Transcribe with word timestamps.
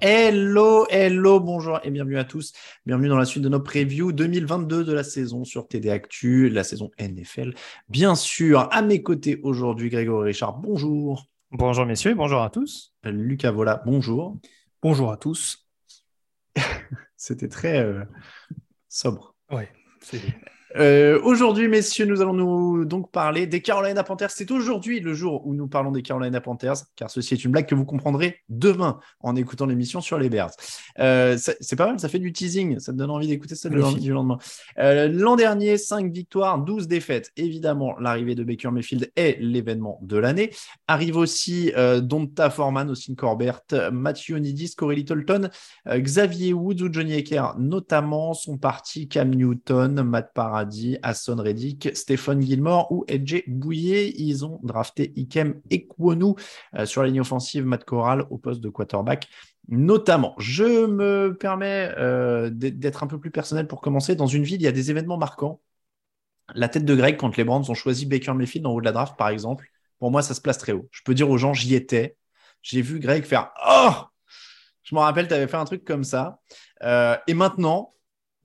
Hello, 0.00 0.86
hello, 0.88 1.40
bonjour 1.40 1.80
et 1.82 1.90
bienvenue 1.90 2.18
à 2.18 2.24
tous. 2.24 2.52
Bienvenue 2.86 3.08
dans 3.08 3.18
la 3.18 3.26
suite 3.26 3.42
de 3.42 3.48
nos 3.50 3.60
previews 3.60 4.12
2022 4.12 4.84
de 4.84 4.92
la 4.94 5.04
saison 5.04 5.44
sur 5.44 5.68
TD 5.68 5.90
Actu, 5.90 6.48
la 6.48 6.64
saison 6.64 6.90
NFL. 6.98 7.54
Bien 7.88 8.14
sûr, 8.14 8.68
à 8.72 8.80
mes 8.80 9.02
côtés 9.02 9.40
aujourd'hui, 9.42 9.90
Grégory 9.90 10.28
Richard, 10.28 10.58
bonjour. 10.58 11.26
Bonjour 11.50 11.84
messieurs, 11.84 12.14
bonjour 12.14 12.42
à 12.42 12.48
tous. 12.48 12.94
Lucas 13.04 13.50
Vola, 13.50 13.82
bonjour. 13.84 14.38
Bonjour 14.80 15.12
à 15.12 15.18
tous. 15.18 15.68
C'était 17.16 17.48
très 17.48 17.82
euh, 17.82 18.04
sobre. 18.88 19.34
Ouais, 19.50 19.68
c'est 20.00 20.20
Euh, 20.78 21.18
aujourd'hui, 21.22 21.68
messieurs, 21.68 22.04
nous 22.04 22.20
allons 22.20 22.34
nous 22.34 22.84
donc 22.84 23.10
parler 23.10 23.46
des 23.46 23.62
Carolina 23.62 24.04
Panthers. 24.04 24.30
C'est 24.30 24.50
aujourd'hui 24.50 25.00
le 25.00 25.14
jour 25.14 25.46
où 25.46 25.54
nous 25.54 25.68
parlons 25.68 25.90
des 25.90 26.02
Carolina 26.02 26.40
Panthers, 26.40 26.76
car 26.96 27.10
ceci 27.10 27.34
est 27.34 27.44
une 27.44 27.52
blague 27.52 27.66
que 27.66 27.74
vous 27.74 27.86
comprendrez 27.86 28.40
demain 28.48 28.98
en 29.20 29.36
écoutant 29.36 29.66
l'émission 29.66 30.00
sur 30.00 30.18
les 30.18 30.28
Bears. 30.28 30.50
Euh, 30.98 31.38
c'est 31.38 31.76
pas 31.76 31.86
mal, 31.86 31.98
ça 31.98 32.08
fait 32.08 32.18
du 32.18 32.32
teasing, 32.32 32.78
ça 32.78 32.92
te 32.92 32.98
donne 32.98 33.10
envie 33.10 33.26
d'écouter 33.26 33.54
ça 33.54 33.68
le 33.70 33.80
Magnifique. 33.80 34.02
du 34.02 34.12
lendemain. 34.12 34.38
Euh, 34.78 35.08
L'an 35.08 35.36
dernier, 35.36 35.78
5 35.78 36.12
victoires, 36.12 36.58
12 36.58 36.88
défaites. 36.88 37.30
Évidemment, 37.36 37.98
l'arrivée 37.98 38.34
de 38.34 38.44
Baker 38.44 38.70
Mayfield 38.70 39.10
est 39.16 39.38
l'événement 39.40 39.98
de 40.02 40.18
l'année. 40.18 40.50
Arrive 40.88 41.16
aussi 41.16 41.72
Donta 42.02 42.50
Foreman, 42.50 42.90
Austin 42.90 43.14
Corbett, 43.14 43.74
Matthew 43.92 44.32
Nidis, 44.32 44.74
Corey 44.76 44.96
Littleton, 44.96 45.48
Xavier 45.88 46.52
Woods 46.52 46.82
ou 46.82 46.92
Johnny 46.92 47.14
Ecker 47.14 47.46
notamment 47.58 48.34
sont 48.34 48.58
partis 48.58 49.08
Cam 49.08 49.30
Newton, 49.34 50.02
Matt 50.02 50.32
Paradis, 50.34 50.65
Hassan 51.02 51.40
Reddick, 51.40 51.90
Stephen 51.94 52.40
Gilmore 52.40 52.90
ou 52.90 53.04
Edge 53.08 53.42
Bouillet. 53.46 54.12
Ils 54.16 54.44
ont 54.44 54.60
drafté 54.62 55.12
Ikem 55.16 55.60
Ekwonu 55.70 56.34
euh, 56.74 56.86
sur 56.86 57.02
la 57.02 57.08
ligne 57.08 57.20
offensive, 57.20 57.64
Matt 57.64 57.84
Corral 57.84 58.26
au 58.30 58.38
poste 58.38 58.60
de 58.60 58.68
quarterback. 58.68 59.28
Notamment, 59.68 60.34
je 60.38 60.86
me 60.86 61.36
permets 61.36 61.92
euh, 61.98 62.50
d'être 62.50 63.02
un 63.02 63.08
peu 63.08 63.18
plus 63.18 63.30
personnel 63.30 63.66
pour 63.66 63.80
commencer. 63.80 64.14
Dans 64.14 64.26
une 64.26 64.44
ville, 64.44 64.60
il 64.60 64.64
y 64.64 64.68
a 64.68 64.72
des 64.72 64.90
événements 64.90 65.18
marquants. 65.18 65.60
La 66.54 66.68
tête 66.68 66.84
de 66.84 66.94
Greg, 66.94 67.16
quand 67.16 67.36
les 67.36 67.44
Browns 67.44 67.64
ont 67.68 67.74
choisi 67.74 68.06
Baker 68.06 68.34
Mayfield 68.34 68.66
en 68.66 68.72
haut 68.72 68.80
de 68.80 68.84
la 68.84 68.92
draft, 68.92 69.16
par 69.16 69.28
exemple, 69.28 69.68
pour 69.98 70.10
moi, 70.12 70.22
ça 70.22 70.34
se 70.34 70.40
place 70.40 70.58
très 70.58 70.72
haut. 70.72 70.88
Je 70.92 71.02
peux 71.04 71.14
dire 71.14 71.28
aux 71.28 71.38
gens, 71.38 71.52
j'y 71.52 71.74
étais. 71.74 72.16
J'ai 72.62 72.82
vu 72.82 73.00
Greg 73.00 73.24
faire 73.24 73.50
Oh 73.68 73.92
Je 74.84 74.94
me 74.94 75.00
rappelle, 75.00 75.26
tu 75.26 75.34
avais 75.34 75.48
fait 75.48 75.56
un 75.56 75.64
truc 75.64 75.84
comme 75.84 76.04
ça. 76.04 76.40
Euh, 76.82 77.16
et 77.26 77.34
maintenant, 77.34 77.94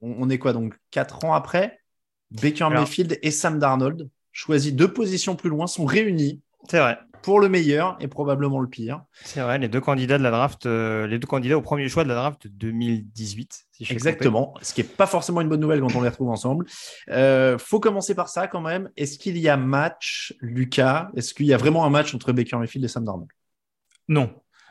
on, 0.00 0.14
on 0.18 0.30
est 0.30 0.38
quoi 0.38 0.52
donc 0.52 0.74
Quatre 0.90 1.24
ans 1.24 1.34
après? 1.34 1.81
Baker 2.40 2.64
Alors- 2.64 2.80
Mayfield 2.80 3.18
et 3.22 3.30
Sam 3.30 3.58
Darnold, 3.58 4.08
choisis 4.32 4.72
deux 4.72 4.92
positions 4.92 5.36
plus 5.36 5.50
loin, 5.50 5.66
sont 5.66 5.84
réunis 5.84 6.40
C'est 6.68 6.78
vrai. 6.78 6.98
pour 7.22 7.38
le 7.40 7.48
meilleur 7.48 7.96
et 8.00 8.08
probablement 8.08 8.60
le 8.60 8.68
pire. 8.68 9.02
C'est 9.24 9.40
vrai, 9.40 9.58
les 9.58 9.68
deux 9.68 9.80
candidats 9.80 10.18
de 10.18 10.22
la 10.22 10.30
draft, 10.30 10.66
euh, 10.66 11.06
les 11.06 11.18
deux 11.18 11.26
candidats 11.26 11.56
au 11.58 11.62
premier 11.62 11.88
choix 11.88 12.02
de 12.04 12.08
la 12.08 12.14
draft 12.14 12.46
de 12.46 12.52
2018. 12.52 13.52
si 13.72 13.84
je 13.84 13.86
suis 13.86 13.94
Exactement, 13.94 14.54
ce 14.62 14.72
qui 14.74 14.80
n'est 14.82 14.88
pas 14.88 15.06
forcément 15.06 15.40
une 15.40 15.48
bonne 15.48 15.60
nouvelle 15.60 15.80
quand 15.80 15.94
on 15.94 16.00
les 16.02 16.08
retrouve 16.08 16.30
ensemble. 16.30 16.66
Euh, 17.10 17.58
faut 17.58 17.80
commencer 17.80 18.14
par 18.14 18.28
ça 18.28 18.46
quand 18.48 18.60
même. 18.60 18.90
Est-ce 18.96 19.18
qu'il 19.18 19.36
y 19.38 19.48
a 19.48 19.56
match, 19.56 20.34
Lucas? 20.40 21.10
Est-ce 21.16 21.34
qu'il 21.34 21.46
y 21.46 21.52
a 21.54 21.56
vraiment 21.56 21.84
un 21.84 21.90
match 21.90 22.14
entre 22.14 22.32
Baker 22.32 22.56
Mayfield 22.56 22.84
et 22.84 22.88
Sam 22.88 23.04
Darnold? 23.04 23.28
Non. 24.08 24.30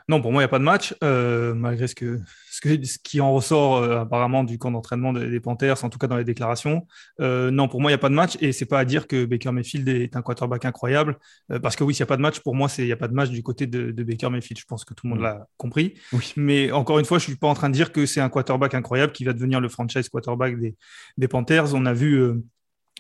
Non, 0.10 0.22
pour 0.22 0.32
moi, 0.32 0.42
il 0.42 0.44
n'y 0.44 0.46
a 0.46 0.50
pas 0.50 0.60
de 0.60 0.64
match, 0.64 0.96
euh, 1.04 1.54
malgré 1.54 1.88
ce, 1.88 1.96
que, 1.96 2.20
ce, 2.52 2.62
que- 2.62 2.84
ce 2.84 2.98
qui 3.04 3.22
en 3.22 3.34
ressort 3.34 3.78
euh, 3.78 4.00
apparemment 4.02 4.44
du 4.44 4.58
camp 4.58 4.72
d'entraînement 4.72 5.14
des, 5.14 5.30
des 5.30 5.40
Panthers, 5.40 5.84
en 5.84 5.90
tout 5.90 5.98
cas 6.00 6.08
dans 6.08 6.18
les 6.18 6.24
déclarations. 6.24 6.86
Euh, 7.20 7.52
non, 7.52 7.68
pour 7.68 7.82
moi, 7.82 7.92
il 7.92 7.94
n'y 7.94 7.96
a 7.96 8.00
pas 8.00 8.10
de 8.10 8.14
match, 8.16 8.38
et 8.42 8.52
c'est 8.52 8.66
pas 8.66 8.80
à 8.80 8.86
dire 8.86 9.08
que 9.08 9.26
Baker 9.26 9.52
Mayfield 9.52 9.88
est 9.90 10.16
un 10.16 10.22
quarterback 10.22 10.66
incroyable, 10.66 11.18
parce 11.62 11.76
que 11.76 11.84
oui, 11.84 11.94
s'il 11.94 12.04
n'y 12.04 12.08
a 12.08 12.08
pas 12.08 12.18
de 12.18 12.22
match, 12.22 12.40
pour 12.40 12.56
moi, 12.56 12.68
c'est- 12.70 12.82
il 12.84 12.88
n'y 12.88 12.92
a 12.92 12.98
pas 12.98 13.08
de 13.08 13.14
match 13.14 13.30
du 13.30 13.44
côté 13.44 13.68
de, 13.68 13.92
de 13.92 14.04
Baker 14.04 14.30
Mayfield. 14.30 14.60
Je 14.60 14.66
pense 14.66 14.86
que 14.86 14.94
tout 14.94 15.06
le 15.08 15.12
monde 15.14 15.22
l'a 15.22 15.48
compris. 15.58 15.94
Oui. 16.14 16.34
Mais 16.36 16.72
encore 16.72 17.00
une 17.00 17.06
fois, 17.06 17.20
je 17.20 17.24
suis 17.26 17.36
pas 17.36 17.48
en 17.48 17.54
train 17.54 17.70
de 17.70 17.74
dire 17.74 17.92
que 17.92 18.06
c'est 18.06 18.22
un 18.22 18.30
quarterback 18.30 18.74
incroyable 18.74 19.14
qui 19.14 19.24
va 19.24 19.34
devenir 19.34 19.60
le 19.62 19.70
franchise 19.70 20.10
quarterback 20.10 20.60
des, 20.60 20.76
des 21.18 21.28
Panthers. 21.28 21.74
On 21.74 21.86
a 21.86 21.94
vu 21.94 22.22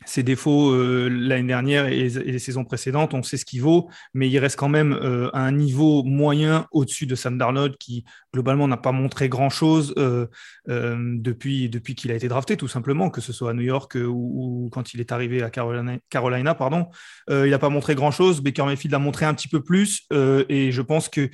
ses 0.05 0.23
défauts 0.23 0.71
euh, 0.71 1.09
l'année 1.09 1.47
dernière 1.47 1.85
et, 1.85 2.09
les 2.09 2.39
saisons 2.39 2.63
précédentes, 2.63 3.13
on 3.13 3.23
sait 3.23 3.37
ce 3.37 3.45
qu'il 3.45 3.61
vaut, 3.61 3.89
mais 4.13 4.29
il 4.29 4.39
reste 4.39 4.57
quand 4.57 4.69
même 4.69 4.93
euh, 4.93 5.29
un 5.33 5.51
niveau 5.51 6.03
moyen 6.03 6.67
au-dessus 6.71 7.05
de 7.05 7.15
Sam 7.15 7.37
Darnold 7.37 7.77
qui 7.77 8.03
globalement 8.33 8.67
n'a 8.67 8.77
pas 8.77 8.91
montré 8.91 9.29
grand-chose 9.29 9.93
euh, 9.97 10.27
depuis, 10.67 11.69
qu'il 11.95 12.11
a 12.11 12.15
été 12.15 12.27
drafté, 12.27 12.57
tout 12.57 12.67
simplement, 12.67 13.09
que 13.09 13.21
ce 13.21 13.33
soit 13.33 13.51
à 13.51 13.53
New 13.53 13.61
York 13.61 13.95
ou, 13.95 14.69
quand 14.71 14.93
il 14.93 14.99
est 14.99 15.11
arrivé 15.11 15.43
à 15.43 15.49
Carolina, 15.49 16.55
pardon. 16.55 16.87
Il 17.29 17.49
n'a 17.49 17.59
pas 17.59 17.69
montré 17.69 17.95
grand-chose, 17.95 18.41
Baker 18.41 18.65
Mayfield 18.65 18.93
a 18.93 18.99
montré 18.99 19.25
un 19.25 19.33
petit 19.33 19.47
peu 19.47 19.61
plus 19.61 20.07
et 20.11 20.71
je 20.71 20.81
pense 20.81 21.09
que 21.09 21.29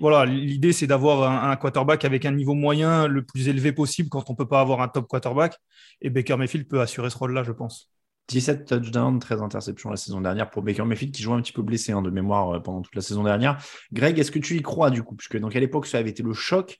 voilà 0.00 0.24
l'idée 0.24 0.72
c'est 0.72 0.86
d'avoir 0.86 1.44
un, 1.44 1.56
quarterback 1.56 2.04
avec 2.04 2.24
un 2.24 2.32
niveau 2.32 2.54
moyen 2.54 3.06
le 3.06 3.22
plus 3.22 3.48
élevé 3.48 3.72
possible 3.72 4.08
quand 4.08 4.30
on 4.30 4.34
peut 4.34 4.48
pas 4.48 4.60
avoir 4.60 4.80
un 4.80 4.88
top 4.88 5.06
quarterback 5.08 5.58
et 6.00 6.10
Baker 6.10 6.36
Mayfield 6.36 6.68
peut 6.68 6.80
assurer 6.80 7.10
ce 7.10 7.18
rôle-là, 7.18 7.44
je 7.44 7.52
pense. 7.52 7.92
17 8.28 8.66
touchdowns, 8.66 9.18
13 9.18 9.42
interceptions 9.42 9.90
la 9.90 9.96
saison 9.96 10.20
dernière 10.20 10.48
pour 10.50 10.62
Baker 10.62 10.84
Mayfield 10.84 11.14
qui 11.14 11.22
jouait 11.22 11.34
un 11.34 11.42
petit 11.42 11.52
peu 11.52 11.62
blessé 11.62 11.92
hein, 11.92 12.02
de 12.02 12.10
mémoire 12.10 12.50
euh, 12.56 12.60
pendant 12.60 12.80
toute 12.82 12.94
la 12.94 13.02
saison 13.02 13.24
dernière. 13.24 13.58
Greg, 13.92 14.18
est-ce 14.18 14.30
que 14.30 14.38
tu 14.38 14.56
y 14.56 14.62
crois 14.62 14.90
du 14.90 15.02
coup? 15.02 15.14
Puisque 15.16 15.38
dans 15.38 15.48
quelle 15.48 15.64
époque 15.64 15.86
ça 15.86 15.98
avait 15.98 16.10
été 16.10 16.22
le 16.22 16.32
choc 16.32 16.78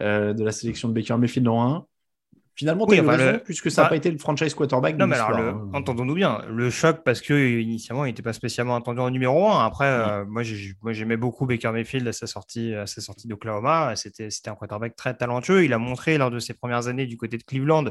euh, 0.00 0.32
de 0.32 0.44
la 0.44 0.52
sélection 0.52 0.88
de 0.88 0.94
Baker 0.94 1.16
Mayfield 1.16 1.46
en 1.48 1.74
1 1.76 1.86
Finalement, 2.56 2.86
tu 2.86 2.92
Oui, 2.92 3.00
enfin, 3.00 3.16
le- 3.16 3.38
puisque 3.42 3.68
ça 3.68 3.82
n'a 3.82 3.86
bah- 3.86 3.90
pas 3.90 3.96
été 3.96 4.08
le 4.12 4.18
franchise 4.18 4.54
quarterback 4.54 4.96
Non, 4.96 5.08
mais 5.08 5.16
alors, 5.16 5.36
le- 5.36 5.48
hein. 5.48 5.70
entendons-nous 5.72 6.14
bien, 6.14 6.40
le 6.48 6.70
choc 6.70 7.02
parce 7.04 7.20
que 7.20 7.34
initialement 7.60 8.04
il 8.04 8.10
n'était 8.10 8.22
pas 8.22 8.32
spécialement 8.32 8.76
attendu 8.76 9.00
en 9.00 9.10
numéro 9.10 9.48
1. 9.50 9.64
Après, 9.66 9.86
euh, 9.88 10.24
moi, 10.24 10.44
j'aimais 10.92 11.16
beaucoup 11.16 11.46
Baker 11.46 11.72
Mayfield 11.72 12.06
à 12.06 12.12
sa 12.12 12.28
sortie, 12.28 12.72
à 12.72 12.86
sa 12.86 13.00
sortie 13.00 13.26
d'Oklahoma. 13.26 13.96
C'était 13.96 14.30
c'était 14.30 14.50
un 14.50 14.54
quarterback 14.54 14.94
très 14.94 15.16
talentueux. 15.16 15.64
Il 15.64 15.72
a 15.72 15.78
montré 15.78 16.16
lors 16.16 16.30
de 16.30 16.38
ses 16.38 16.54
premières 16.54 16.86
années 16.86 17.06
du 17.06 17.16
côté 17.16 17.38
de 17.38 17.42
Cleveland 17.42 17.86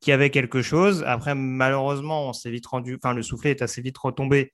qu'il 0.00 0.10
y 0.10 0.14
avait 0.14 0.30
quelque 0.30 0.62
chose. 0.62 1.04
Après, 1.06 1.34
malheureusement, 1.34 2.28
on 2.28 2.32
s'est 2.32 2.50
vite 2.50 2.66
rendu, 2.66 2.96
enfin 2.96 3.14
le 3.14 3.22
soufflet 3.22 3.50
est 3.50 3.62
assez 3.62 3.82
vite 3.82 3.98
retombé. 3.98 4.52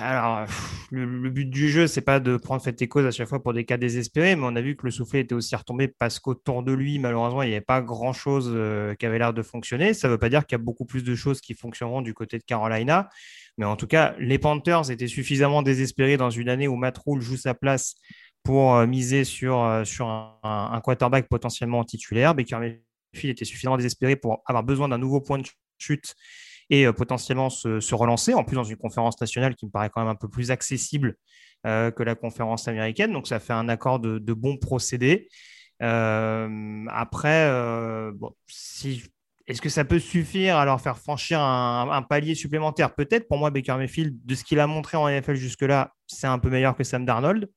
Alors, 0.00 0.46
le, 0.90 1.30
but 1.30 1.46
du 1.48 1.68
jeu, 1.70 1.86
c'est 1.86 2.02
pas 2.02 2.20
de 2.20 2.36
prendre 2.36 2.62
fait 2.62 2.80
et 2.82 2.88
cause 2.88 3.06
à 3.06 3.10
chaque 3.10 3.28
fois 3.28 3.42
pour 3.42 3.54
des 3.54 3.64
cas 3.64 3.78
désespérés, 3.78 4.36
mais 4.36 4.42
on 4.44 4.54
a 4.56 4.60
vu 4.60 4.76
que 4.76 4.84
le 4.84 4.90
soufflet 4.90 5.20
était 5.20 5.34
aussi 5.34 5.56
retombé 5.56 5.88
parce 5.88 6.18
qu'autour 6.18 6.62
de 6.62 6.72
lui, 6.72 6.98
malheureusement, 6.98 7.42
il 7.42 7.48
n'y 7.48 7.54
avait 7.54 7.64
pas 7.64 7.80
grand-chose 7.80 8.50
euh, 8.54 8.94
qui 8.94 9.06
avait 9.06 9.18
l'air 9.18 9.32
de 9.32 9.42
fonctionner. 9.42 9.94
Ça 9.94 10.08
ne 10.08 10.12
veut 10.12 10.18
pas 10.18 10.28
dire 10.28 10.46
qu'il 10.46 10.56
y 10.56 10.60
a 10.60 10.62
beaucoup 10.62 10.84
plus 10.84 11.02
de 11.02 11.14
choses 11.14 11.40
qui 11.40 11.54
fonctionneront 11.54 12.02
du 12.02 12.14
côté 12.14 12.38
de 12.38 12.44
Carolina, 12.44 13.08
mais 13.56 13.64
en 13.64 13.76
tout 13.76 13.86
cas, 13.86 14.14
les 14.18 14.38
Panthers 14.38 14.90
étaient 14.90 15.08
suffisamment 15.08 15.62
désespérés 15.62 16.16
dans 16.16 16.30
une 16.30 16.48
année 16.48 16.68
où 16.68 16.76
Matt 16.76 16.98
Rule 17.04 17.22
joue 17.22 17.36
sa 17.36 17.54
place 17.54 17.94
pour 18.42 18.76
euh, 18.76 18.86
miser 18.86 19.24
sur, 19.24 19.64
euh, 19.64 19.84
sur 19.84 20.08
un, 20.08 20.38
un 20.42 20.80
quarterback 20.80 21.26
potentiellement 21.28 21.84
titulaire. 21.84 22.34
Baker 22.34 22.60
Mayfield 23.12 23.32
était 23.32 23.44
suffisamment 23.44 23.76
désespéré 23.76 24.16
pour 24.16 24.42
avoir 24.46 24.62
besoin 24.64 24.88
d'un 24.88 24.98
nouveau 24.98 25.20
point 25.20 25.38
de 25.38 25.46
chute 25.78 26.14
et 26.70 26.86
euh, 26.86 26.92
potentiellement 26.92 27.50
se, 27.50 27.94
relancer, 27.94 28.34
en 28.34 28.44
plus 28.44 28.56
dans 28.56 28.64
une 28.64 28.76
conférence 28.76 29.20
nationale 29.20 29.54
qui 29.54 29.66
me 29.66 29.70
paraît 29.70 29.90
quand 29.90 30.00
même 30.00 30.10
un 30.10 30.16
peu 30.16 30.28
plus 30.28 30.50
accessible 30.50 31.16
que 31.64 32.02
la 32.04 32.14
conférence 32.14 32.68
américaine. 32.68 33.12
Donc, 33.12 33.26
ça 33.26 33.40
fait 33.40 33.52
un 33.52 33.68
accord 33.68 33.98
de, 33.98 34.18
de 34.18 34.32
bons 34.32 34.56
procédés. 34.58 35.28
après, 35.80 37.50
bon, 38.14 38.32
est-ce 39.48 39.62
que 39.62 39.70
ça 39.70 39.86
peut 39.86 39.98
suffire 39.98 40.58
à 40.58 40.66
leur 40.66 40.78
faire 40.78 40.98
franchir 40.98 41.40
un, 41.40 42.02
palier 42.02 42.34
supplémentaire? 42.34 42.94
Peut-être. 42.94 43.26
Pour 43.28 43.38
moi, 43.38 43.50
Baker 43.50 43.76
Mayfield, 43.76 44.14
de 44.22 44.34
ce 44.34 44.44
qu'il 44.44 44.60
a 44.60 44.66
montré 44.66 44.98
en 44.98 45.08
NFL 45.08 45.36
jusque-là, 45.36 45.94
c'est 46.06 46.26
un 46.26 46.38
peu 46.38 46.50
meilleur 46.50 46.76
que 46.76 46.84
Sam 46.84 47.06
Darnold. 47.06 47.48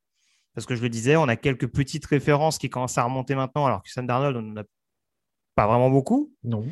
Parce 0.56 0.65
que 0.65 0.74
je 0.75 0.81
le 0.81 0.88
disais, 0.88 1.18
on 1.18 1.27
a 1.27 1.36
quelques 1.36 1.68
petites 1.68 2.06
références 2.06 2.57
qui 2.57 2.69
commencent 2.69 2.97
à 2.97 3.04
remonter 3.04 3.36
maintenant, 3.36 3.65
alors 3.65 3.83
que 3.83 3.92
Sam 3.92 4.07
Darnold, 4.07 4.38
on 4.38 4.42
n'en 4.42 4.62
a 4.62 4.63
pas 5.56 5.68
vraiment 5.68 5.89
beaucoup. 5.89 6.33
Non. 6.44 6.63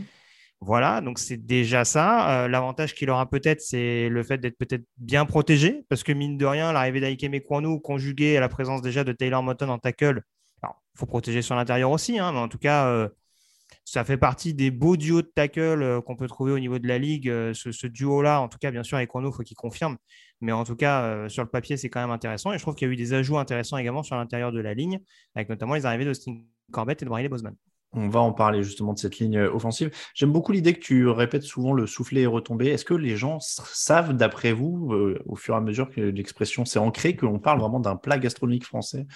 Voilà, 0.62 1.00
donc 1.00 1.20
c'est 1.20 1.38
déjà 1.38 1.86
ça. 1.86 2.44
Euh, 2.44 2.48
l'avantage 2.50 2.94
qu'il 2.94 3.10
aura 3.10 3.30
peut-être, 3.30 3.62
c'est 3.62 4.10
le 4.10 4.24
fait 4.24 4.38
d'être 4.40 4.58
peut-être 4.58 4.84
bien 4.98 5.26
protégé, 5.26 5.86
parce 5.88 6.04
que 6.04 6.12
mine 6.12 6.38
de 6.38 6.46
rien, 6.46 6.74
l'arrivée 6.74 7.00
d'Aike 7.00 7.24
Mekwanu, 7.24 7.80
conjuguée 7.80 8.36
à 8.36 8.42
la 8.42 8.50
présence 8.50 8.82
déjà 8.82 9.06
de 9.06 9.14
Taylor 9.14 9.42
Moton 9.42 9.70
en 9.70 9.78
tackle, 9.78 10.22
il 10.64 11.00
faut 11.00 11.06
protéger 11.06 11.42
sur 11.42 11.56
l'intérieur 11.56 11.92
aussi, 11.92 12.20
hein, 12.20 12.34
mais 12.34 12.40
en 12.40 12.50
tout 12.50 12.58
cas, 12.58 12.88
euh, 12.88 13.08
ça 13.86 14.04
fait 14.04 14.18
partie 14.18 14.54
des 14.54 14.70
beaux 14.70 14.98
duos 14.98 15.22
de 15.22 15.32
tackle 15.34 15.62
euh, 15.62 16.02
qu'on 16.02 16.18
peut 16.18 16.28
trouver 16.28 16.52
au 16.52 16.60
niveau 16.60 16.78
de 16.78 16.88
la 16.90 16.98
ligue. 16.98 17.32
Ce, 17.54 17.88
duo-là, 17.88 18.42
en 18.42 18.50
tout 18.50 18.58
cas, 18.58 18.70
bien 18.70 18.84
sûr, 18.84 18.98
avec 18.98 19.10
Renault, 19.12 19.32
il 19.32 19.36
faut 19.36 19.44
qu'il 19.44 19.56
confirme. 19.56 19.98
Mais 20.42 20.52
en 20.52 20.66
tout 20.66 20.76
cas, 20.76 21.30
sur 21.30 21.44
le 21.44 21.50
papier, 21.50 21.78
c'est 21.78 21.90
quand 21.90 22.02
même 22.02 22.12
intéressant. 22.12 22.52
Et 22.52 22.58
je 22.58 22.64
trouve 22.64 22.76
qu'il 22.76 22.88
y 22.88 22.92
a 22.92 22.94
eu 22.94 22.98
des 22.98 23.14
ajouts 23.14 23.38
intéressants 23.38 23.78
également 23.78 24.04
sur 24.04 24.18
l'intérieur 24.18 24.52
de 24.52 24.60
la 24.60 24.74
ligne, 24.74 25.00
avec 25.36 25.48
notamment 25.48 25.76
les 25.76 25.86
arrivées 25.86 26.06
d'Austin 26.06 26.42
Corbett 26.72 27.02
et 27.02 27.06
de 27.06 27.10
Briley 27.10 27.30
Bozeman. 27.30 27.56
On 27.94 28.08
va 28.08 28.20
en 28.20 28.34
parler 28.34 28.62
justement 28.62 28.94
de 28.94 29.00
cette 29.00 29.18
ligne 29.18 29.40
offensive. 29.40 29.90
J'aime 30.14 30.32
beaucoup 30.32 30.52
l'idée 30.52 30.74
que 30.74 30.80
tu 30.80 31.08
répètes 31.08 31.44
souvent 31.44 31.74
le 31.74 31.88
souffler 31.88 32.22
et 32.22 32.28
retomber. 32.28 32.68
Est-ce 32.68 32.86
que 32.86 32.94
les 32.94 33.18
gens 33.18 33.40
savent, 33.40 34.16
d'après 34.16 34.54
vous, 34.54 34.94
au 35.26 35.36
fur 35.36 35.56
et 35.56 35.58
à 35.58 35.62
mesure 35.62 35.90
que 35.90 36.02
l'expression 36.02 36.66
s'est 36.66 36.80
ancrée, 36.80 37.16
qu'on 37.16 37.40
parle 37.40 37.60
vraiment 37.60 37.80
d'un 37.80 37.96
plat 37.96 38.20
gastronomique 38.20 38.66
français 38.66 39.08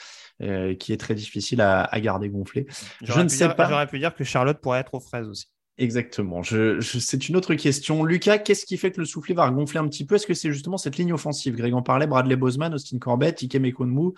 euh, 0.42 0.76
qui 0.76 0.92
est 0.94 0.98
très 0.98 1.16
difficile 1.16 1.62
à, 1.62 1.88
garder 2.00 2.30
gonflé? 2.30 2.66
Je 3.02 3.20
ne 3.20 3.28
sais 3.28 3.50
pas. 3.50 3.70
J'aurais 3.70 3.88
pu 3.88 4.00
dire 4.00 4.16
que 4.16 4.24
Charlotte 4.24 4.60
pourrait 4.60 4.80
être 4.80 4.94
aux 4.94 5.00
fraises 5.00 5.28
aussi. 5.28 5.48
Exactement. 5.80 6.44
c'est 6.44 7.30
une 7.30 7.36
autre 7.36 7.56
question. 7.56 8.04
Lucas, 8.04 8.38
qu'est-ce 8.38 8.66
qui 8.66 8.78
fait 8.78 8.92
que 8.92 9.00
le 9.00 9.06
soufflet 9.06 9.34
va 9.34 9.50
gonfler 9.50 9.80
un 9.80 9.88
petit 9.88 10.06
peu? 10.06 10.16
Est-ce 10.16 10.28
que 10.28 10.36
c'est 10.36 10.52
justement 10.52 10.78
cette 10.78 10.98
ligne 10.98 11.14
offensive? 11.14 11.56
Greg 11.56 11.74
en 11.74 11.82
parlait, 11.82 12.06
Bradley 12.06 12.36
Boseman, 12.36 12.74
Austin 12.76 13.00
Corbett, 13.00 13.42
Ike 13.42 13.56
Mekonmu, 13.56 14.12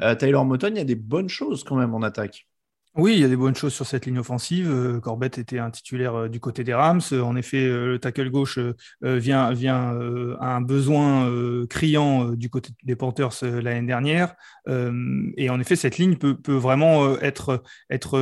euh, 0.00 0.14
Taylor 0.14 0.44
Moton, 0.46 0.68
il 0.68 0.78
y 0.78 0.80
a 0.80 0.84
des 0.84 0.94
bonnes 0.94 1.28
choses 1.28 1.64
quand 1.64 1.76
même 1.76 1.94
en 1.94 2.00
attaque. 2.00 2.46
Oui, 2.94 3.14
il 3.14 3.20
y 3.20 3.24
a 3.24 3.28
des 3.28 3.36
bonnes 3.36 3.54
choses 3.54 3.72
sur 3.72 3.86
cette 3.86 4.04
ligne 4.04 4.18
offensive. 4.18 4.70
Euh, 4.70 5.00
Corbett 5.00 5.38
était 5.38 5.58
un 5.58 5.70
titulaire 5.70 6.14
euh, 6.14 6.28
du 6.28 6.40
côté 6.40 6.62
des 6.62 6.74
Rams. 6.74 7.00
Euh, 7.12 7.22
en 7.22 7.36
effet, 7.36 7.66
le 7.66 7.98
tackle 7.98 8.28
gauche 8.28 8.58
vient, 9.00 9.50
vient 9.52 9.96
à 10.40 10.56
un 10.56 10.60
besoin 10.60 11.30
criant 11.68 12.30
du 12.32 12.50
côté 12.50 12.70
des 12.82 12.94
Panthers 12.94 13.42
l'année 13.42 13.86
dernière. 13.86 14.34
Et 14.68 15.50
en 15.50 15.60
effet, 15.60 15.76
cette 15.76 15.98
ligne 15.98 16.16
peut, 16.16 16.36
vraiment 16.52 17.16
être, 17.20 17.62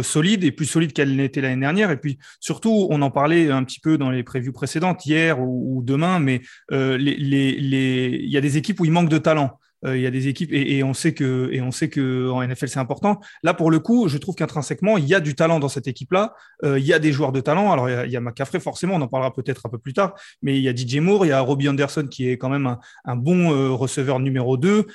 solide 0.02 0.44
et 0.44 0.52
plus 0.52 0.66
solide 0.66 0.92
qu'elle 0.92 1.16
n'était 1.16 1.40
l'année 1.40 1.60
dernière. 1.60 1.90
Et 1.90 1.96
puis 1.96 2.18
surtout, 2.38 2.86
on 2.90 3.02
en 3.02 3.10
parlait 3.10 3.50
un 3.50 3.64
petit 3.64 3.80
peu 3.80 3.98
dans 3.98 4.10
les 4.10 4.22
prévues 4.22 4.52
précédentes, 4.52 5.04
hier 5.06 5.40
ou, 5.40 5.82
demain, 5.84 6.18
mais 6.20 6.42
il 6.70 8.30
y 8.30 8.36
a 8.36 8.40
des 8.40 8.56
équipes 8.56 8.80
où 8.80 8.84
il 8.84 8.92
manque 8.92 9.08
de 9.10 9.18
talent. 9.18 9.58
Euh, 9.86 9.96
il 9.96 10.02
y 10.02 10.06
a 10.06 10.10
des 10.10 10.28
équipes 10.28 10.50
et, 10.52 10.82
on 10.82 10.94
sait 10.94 11.12
que 11.12 11.48
et 11.52 11.62
on 11.62 11.70
sait 11.70 11.88
que 11.88 12.28
en 12.30 12.46
NFL 12.46 12.68
c'est 12.68 12.78
important. 12.78 13.20
Là 13.42 13.54
pour 13.54 13.70
le 13.70 13.78
coup, 13.78 14.08
je 14.08 14.18
trouve 14.18 14.34
qu'intrinsèquement 14.34 14.98
il 14.98 15.06
y 15.06 15.14
a 15.14 15.20
du 15.20 15.34
talent 15.34 15.60
dans 15.60 15.68
cette 15.68 15.88
équipe-là. 15.88 16.34
Euh, 16.64 16.78
il 16.78 16.84
y 16.84 16.92
a 16.92 16.98
des 16.98 17.12
joueurs 17.12 17.32
de 17.32 17.40
talent. 17.40 17.72
Alors 17.72 17.88
il 17.88 17.92
y 17.92 17.96
a, 17.96 18.06
il 18.06 18.12
y 18.12 18.16
a 18.16 18.20
McCaffrey 18.20 18.60
forcément, 18.60 18.94
on 18.96 19.00
en 19.00 19.08
parlera 19.08 19.32
peut-être 19.32 19.66
un 19.66 19.68
peu 19.68 19.78
plus 19.78 19.92
tard. 19.92 20.14
Mais 20.42 20.58
il 20.58 20.62
y 20.62 20.68
a 20.68 20.74
DJ 20.74 20.96
Moore, 20.96 21.24
il 21.24 21.30
y 21.30 21.32
a 21.32 21.40
Robbie 21.40 21.68
Anderson 21.68 22.06
qui 22.10 22.28
est 22.28 22.36
quand 22.36 22.48
même 22.48 22.66
un, 22.66 22.78
un 23.04 23.16
bon 23.16 23.52
euh, 23.52 23.70
receveur 23.70 24.20
numéro 24.20 24.56
2. 24.56 24.86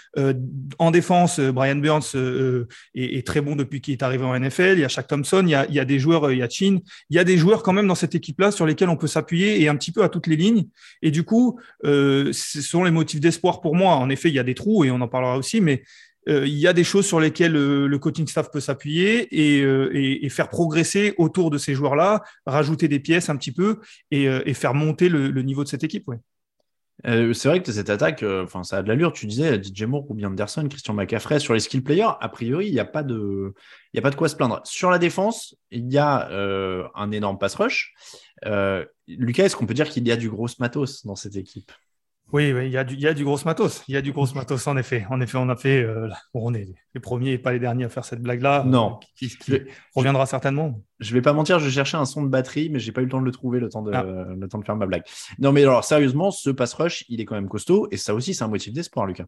en 0.79 0.91
défense, 0.91 1.39
Brian 1.39 1.75
Burns 1.77 2.15
est, 2.15 3.17
est, 3.17 3.25
très 3.25 3.41
bon 3.41 3.55
depuis 3.55 3.81
qu'il 3.81 3.93
est 3.93 4.03
arrivé 4.03 4.23
en 4.23 4.37
NFL. 4.39 4.73
Il 4.73 4.79
y 4.79 4.85
a 4.85 4.87
Shaq 4.87 5.07
Thompson, 5.07 5.41
il 5.43 5.49
y 5.49 5.55
a, 5.55 5.65
il 5.67 5.75
y 5.75 5.79
a 5.79 5.85
des 5.85 5.99
joueurs, 5.99 6.31
il 6.31 6.39
y 6.39 6.43
a 6.43 6.49
Chin, 6.49 6.79
il 7.09 7.15
y 7.15 7.19
a 7.19 7.23
des 7.23 7.37
joueurs 7.37 7.63
quand 7.63 7.73
même 7.73 7.87
dans 7.87 7.95
cette 7.95 8.15
équipe-là 8.15 8.51
sur 8.51 8.65
lesquels 8.65 8.89
on 8.89 8.97
peut 8.97 9.07
s'appuyer 9.07 9.61
et 9.61 9.67
un 9.67 9.75
petit 9.75 9.91
peu 9.91 10.03
à 10.03 10.09
toutes 10.09 10.27
les 10.27 10.35
lignes. 10.35 10.65
Et 11.01 11.11
du 11.11 11.23
coup, 11.23 11.59
ce 11.83 12.31
sont 12.33 12.83
les 12.83 12.91
motifs 12.91 13.19
d'espoir 13.19 13.61
pour 13.61 13.75
moi. 13.75 13.95
En 13.95 14.09
effet, 14.09 14.29
il 14.29 14.35
y 14.35 14.39
a 14.39 14.43
des 14.43 14.55
trous 14.55 14.74
et 14.83 14.91
on 14.91 15.01
en 15.01 15.07
parlera 15.07 15.37
aussi, 15.37 15.61
mais 15.61 15.83
euh, 16.27 16.47
il 16.47 16.55
y 16.55 16.67
a 16.67 16.73
des 16.73 16.83
choses 16.83 17.05
sur 17.05 17.19
lesquelles 17.19 17.55
euh, 17.55 17.87
le 17.87 17.99
coaching 17.99 18.27
staff 18.27 18.49
peut 18.49 18.59
s'appuyer 18.59 19.27
euh, 19.33 19.91
et, 19.93 20.27
faire 20.29 20.49
progresser 20.49 21.13
autour 21.17 21.51
de 21.51 21.57
ces 21.57 21.75
joueurs-là, 21.75 22.23
rajouter 22.45 22.87
des 22.87 22.99
pièces 22.99 23.29
un 23.29 23.37
petit 23.37 23.51
peu 23.51 23.79
et, 24.11 24.53
faire 24.53 24.73
monter 24.73 25.09
le, 25.09 25.29
niveau 25.43 25.63
de 25.63 25.69
cette 25.69 25.83
équipe. 25.83 26.09
c'est 27.03 27.45
vrai 27.45 27.61
que 27.61 27.71
cette 27.71 27.89
attaque, 27.89 28.25
ça 28.63 28.77
a 28.77 28.81
de 28.81 28.87
l'allure. 28.87 29.13
Tu 29.13 29.27
disais 29.27 29.61
DJ 29.61 29.83
Moore, 29.83 30.05
Ruby 30.09 30.25
Anderson, 30.25 30.67
Christian 30.69 30.93
McCaffrey 30.93 31.39
sur 31.39 31.53
les 31.53 31.59
skill 31.59 31.83
players. 31.83 32.13
A 32.19 32.29
priori, 32.29 32.67
il 32.67 32.73
n'y 32.73 32.79
a 32.79 32.85
pas 32.85 33.03
de, 33.03 33.53
il 33.93 33.97
y 33.97 33.99
a 33.99 34.01
pas 34.01 34.09
de 34.09 34.15
quoi 34.15 34.27
se 34.27 34.35
plaindre. 34.35 34.61
Sur 34.63 34.89
la 34.89 34.97
défense, 34.97 35.55
il 35.71 35.91
y 35.91 35.97
a 35.97 36.29
un 36.95 37.11
énorme 37.11 37.37
pass 37.37 37.55
rush. 37.55 37.93
Lucas, 39.07 39.45
est-ce 39.45 39.55
qu'on 39.55 39.67
peut 39.67 39.73
dire 39.73 39.89
qu'il 39.89 40.07
y 40.07 40.11
a 40.11 40.17
du 40.17 40.29
gros 40.29 40.47
matos 40.59 41.05
dans 41.05 41.15
cette 41.15 41.35
équipe? 41.35 41.71
Oui, 42.33 42.49
il 42.49 42.71
y, 42.71 42.77
a 42.77 42.83
du, 42.83 42.95
y 42.95 43.07
a 43.07 43.13
du 43.13 43.23
gros 43.23 43.37
matos. 43.45 43.83
Il 43.87 43.93
y 43.93 43.97
a 43.97 44.01
du 44.01 44.11
gros 44.11 44.25
matos, 44.33 44.65
en 44.67 44.75
effet. 44.77 45.05
En 45.09 45.21
effet, 45.21 45.37
on 45.37 45.47
a 45.47 45.55
fait. 45.55 45.83
Euh, 45.83 46.09
on 46.33 46.53
est 46.53 46.67
les 46.93 46.99
premiers 46.99 47.33
et 47.33 47.37
pas 47.37 47.53
les 47.53 47.59
derniers 47.59 47.85
à 47.85 47.89
faire 47.89 48.03
cette 48.03 48.21
blague-là. 48.21 48.63
Non. 48.65 48.99
Qui, 49.15 49.31
reviendra 49.95 50.25
certainement. 50.25 50.81
Je 50.99 51.13
vais 51.13 51.21
pas 51.21 51.33
mentir, 51.33 51.59
je 51.59 51.69
cherchais 51.69 51.97
un 51.97 52.05
son 52.05 52.23
de 52.23 52.29
batterie, 52.29 52.69
mais 52.69 52.79
j'ai 52.79 52.91
pas 52.91 53.01
eu 53.01 53.05
le 53.05 53.11
temps 53.11 53.21
de 53.21 53.25
le 53.25 53.31
trouver, 53.31 53.59
le 53.59 53.69
temps 53.69 53.83
de, 53.83 53.91
ah. 53.93 54.03
le 54.03 54.47
temps 54.47 54.57
de 54.57 54.65
faire 54.65 54.75
ma 54.75 54.87
blague. 54.87 55.03
Non, 55.39 55.51
mais 55.51 55.61
alors, 55.61 55.83
sérieusement, 55.83 56.31
ce 56.31 56.49
pass 56.49 56.73
rush, 56.73 57.05
il 57.09 57.21
est 57.21 57.25
quand 57.25 57.35
même 57.35 57.47
costaud. 57.47 57.87
Et 57.91 57.97
ça 57.97 58.15
aussi, 58.15 58.33
c'est 58.33 58.43
un 58.43 58.47
motif 58.47 58.73
d'espoir, 58.73 59.05
Lucas. 59.05 59.25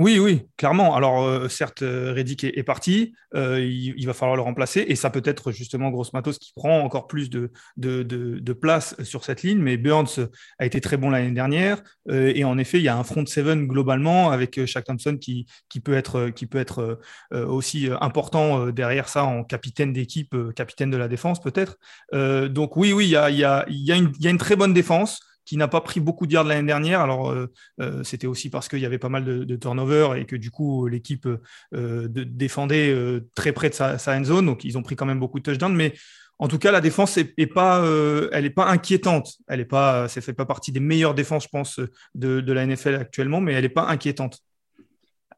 Oui, 0.00 0.18
oui, 0.18 0.48
clairement. 0.56 0.96
Alors, 0.96 1.22
euh, 1.22 1.48
certes, 1.48 1.82
euh, 1.82 2.12
Reddick 2.12 2.42
est, 2.42 2.62
parti, 2.64 3.14
euh, 3.36 3.60
il, 3.64 4.04
va 4.06 4.12
falloir 4.12 4.34
le 4.34 4.42
remplacer, 4.42 4.84
et 4.88 4.96
ça 4.96 5.08
peut 5.08 5.22
être 5.24 5.52
justement 5.52 5.90
Gross 5.90 6.12
Matos 6.12 6.36
qui 6.36 6.52
prend 6.56 6.80
encore 6.80 7.06
plus 7.06 7.30
de, 7.30 7.52
de, 7.76 8.52
place 8.52 9.00
sur 9.04 9.24
cette 9.24 9.44
ligne, 9.44 9.58
mais 9.58 9.76
Burns 9.76 10.28
a 10.58 10.66
été 10.66 10.80
très 10.80 10.96
bon 10.96 11.10
l'année 11.10 11.30
dernière, 11.30 11.80
et 12.10 12.44
en 12.44 12.58
effet, 12.58 12.78
il 12.78 12.82
y 12.82 12.88
a 12.88 12.96
un 12.96 13.04
front 13.04 13.24
seven 13.24 13.68
globalement 13.68 14.30
avec 14.30 14.64
Shaq 14.66 14.84
Thompson 14.84 15.16
qui, 15.16 15.46
qui 15.68 15.78
peut 15.78 15.94
être, 15.94 16.30
qui 16.30 16.46
peut 16.46 16.58
être 16.58 16.98
aussi 17.32 17.88
important 18.00 18.68
derrière 18.70 19.08
ça 19.08 19.24
en 19.24 19.44
capitaine 19.44 19.92
d'équipe, 19.92 20.34
capitaine 20.56 20.90
de 20.90 20.96
la 20.96 21.08
défense 21.08 21.40
peut-être. 21.40 21.76
donc 22.12 22.76
oui, 22.76 22.92
oui, 22.92 23.06
il 23.06 23.10
y 23.10 23.16
a, 23.16 23.30
y, 23.30 23.44
a, 23.44 23.64
y 23.68 23.92
a 23.92 24.30
une 24.30 24.38
très 24.38 24.56
bonne 24.56 24.74
défense 24.74 25.20
qui 25.44 25.56
n'a 25.56 25.68
pas 25.68 25.80
pris 25.80 26.00
beaucoup 26.00 26.26
de 26.26 26.32
yards 26.32 26.44
l'année 26.44 26.66
dernière. 26.66 27.00
Alors, 27.00 27.30
euh, 27.30 27.52
euh, 27.80 28.02
c'était 28.02 28.26
aussi 28.26 28.50
parce 28.50 28.68
qu'il 28.68 28.78
y 28.78 28.86
avait 28.86 28.98
pas 28.98 29.08
mal 29.08 29.24
de, 29.24 29.44
de 29.44 29.56
turnovers 29.56 30.14
et 30.14 30.24
que 30.24 30.36
du 30.36 30.50
coup, 30.50 30.86
l'équipe 30.86 31.28
euh, 31.74 32.08
défendait 32.08 32.94
très 33.34 33.52
près 33.52 33.70
de 33.70 33.74
sa, 33.74 33.98
sa, 33.98 34.16
end 34.16 34.24
zone. 34.24 34.46
Donc, 34.46 34.64
ils 34.64 34.78
ont 34.78 34.82
pris 34.82 34.96
quand 34.96 35.06
même 35.06 35.20
beaucoup 35.20 35.38
de 35.38 35.44
touchdowns. 35.44 35.74
Mais 35.74 35.94
en 36.38 36.48
tout 36.48 36.58
cas, 36.58 36.72
la 36.72 36.80
défense 36.80 37.16
est, 37.16 37.46
pas, 37.46 37.84
elle 38.32 38.44
n'est 38.44 38.50
pas 38.50 38.66
inquiétante. 38.66 39.34
Elle 39.48 39.60
est 39.60 39.66
pas, 39.66 40.08
ça 40.08 40.20
fait 40.20 40.32
pas 40.32 40.46
partie 40.46 40.72
des 40.72 40.80
meilleures 40.80 41.14
défenses, 41.14 41.44
je 41.44 41.48
pense, 41.48 41.80
de, 42.14 42.40
de 42.40 42.52
la 42.52 42.66
NFL 42.66 42.94
actuellement, 42.96 43.40
mais 43.40 43.52
elle 43.52 43.62
n'est 43.62 43.68
pas 43.68 43.86
inquiétante. 43.86 44.40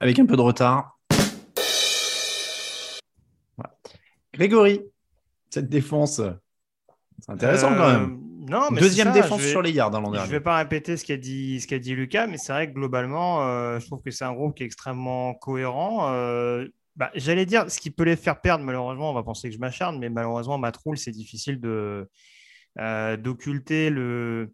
Avec 0.00 0.19
un 0.19 0.26
peu 0.26 0.37
de 0.37 0.42
retard. 0.42 0.99
Grégory, 4.33 4.83
cette 5.49 5.69
défense, 5.71 6.21
c'est 7.21 7.33
intéressant 7.33 7.75
quand 7.75 7.88
même. 7.88 8.25
Non, 8.49 8.69
mais 8.71 8.81
Deuxième 8.81 9.12
défense 9.12 9.43
sur 9.43 9.62
les 9.62 9.73
yards 9.73 9.91
dans 9.91 10.00
l'an 10.00 10.11
dernier. 10.11 10.26
Je 10.26 10.33
ne 10.33 10.38
vais 10.38 10.43
pas 10.43 10.57
répéter 10.57 10.97
ce 10.97 11.05
qu'a 11.05 11.17
dit, 11.17 11.61
ce 11.61 11.67
qu'a 11.67 11.79
dit 11.79 11.95
Lucas, 11.95 12.26
mais 12.26 12.38
c'est 12.38 12.53
vrai 12.53 12.69
que 12.69 12.75
globalement, 12.75 13.43
euh, 13.43 13.79
je 13.81 13.87
trouve 13.87 14.00
que 14.03 14.11
c'est 14.11 14.25
un 14.25 14.33
groupe 14.33 14.57
qui 14.57 14.62
est 14.62 14.67
extrêmement 14.67 15.35
cohérent. 15.35 16.12
Euh, 16.12 16.67
bah, 16.95 17.11
j'allais 17.15 17.47
dire, 17.47 17.71
ce 17.71 17.81
qui 17.81 17.91
peut 17.91 18.05
les 18.05 18.17
faire 18.17 18.41
perdre, 18.41 18.65
malheureusement, 18.65 19.11
on 19.11 19.15
va 19.15 19.23
penser 19.23 19.49
que 19.49 19.55
je 19.55 19.61
m'acharne, 19.61 19.99
mais 19.99 20.11
malheureusement, 20.11 20.59
Matroul, 20.59 20.97
c'est 20.97 21.11
difficile 21.11 21.61
de, 21.61 22.09
euh, 22.79 23.17
d'occulter 23.17 23.91
le, 23.91 24.53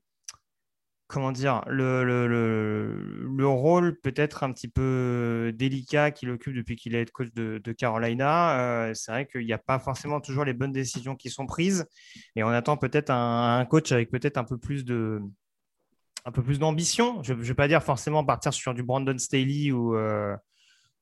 comment 1.13 1.31
dire, 1.31 1.63
le, 1.67 2.03
le, 2.27 3.47
rôle 3.47 4.01
peut-être 4.01 4.45
un 4.45 4.53
petit 4.53 4.67
peu 4.67 5.53
délicat 5.55 6.11
qu'il 6.11 6.31
occupe 6.31 6.55
depuis 6.55 6.75
qu'il 6.75 6.95
est 6.95 7.11
coach 7.11 7.29
de, 7.35 7.73
Carolina. 7.73 8.59
Euh, 8.59 8.95
c'est 8.95 9.13
vrai 9.13 9.27
qu'il 9.27 9.45
n'y 9.45 9.53
a 9.53 9.59
pas 9.59 9.79
forcément 9.79 10.21
toujours 10.21 10.45
les 10.45 10.55
bonnes 10.55 10.73
décisions 10.73 11.15
qui 11.15 11.29
sont 11.29 11.45
prises 11.45 11.87
et 12.35 12.43
on 12.43 12.49
attend 12.49 12.79
peut-être 12.79 13.11
un, 13.11 13.65
coach 13.67 13.93
avec 13.93 14.11
peut-être 14.11 14.39
un 14.39 14.45
peu 14.45 14.57
plus 14.57 14.85
de 14.85 15.21
un 16.25 16.33
peu 16.33 16.43
plus 16.43 16.59
d'ambition. 16.59 17.23
Je 17.23 17.35
ne 17.35 17.43
vais 17.43 17.55
pas 17.55 17.69
dire 17.69 17.83
forcément 17.83 18.25
partir 18.25 18.55
sur 18.55 18.73
du 18.73 18.83
Brandon 18.83 19.19
Staley 19.19 19.71
ou, 19.71 19.95
euh, 19.95 20.35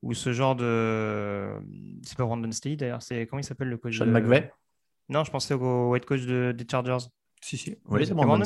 ou 0.02 0.12
ce 0.12 0.32
genre 0.32 0.56
de. 0.56 1.54
C'est 2.02 2.16
pas 2.16 2.24
Brandon 2.24 2.50
Staley 2.50 2.76
d'ailleurs, 2.76 3.02
c'est 3.02 3.26
comment 3.26 3.40
il 3.40 3.44
s'appelle 3.44 3.68
le 3.68 3.76
coach 3.76 3.96
Sean 3.96 4.06
McVay 4.06 4.50
Non, 5.08 5.22
je 5.22 5.30
pensais 5.30 5.54
au, 5.54 5.94
head 5.94 6.04
coach 6.04 6.22
des 6.22 6.66
Chargers. 6.68 7.06
Si, 7.42 7.56
si. 7.56 7.70
Oui, 7.88 8.04
c'est 8.06 8.12
Brandon 8.12 8.36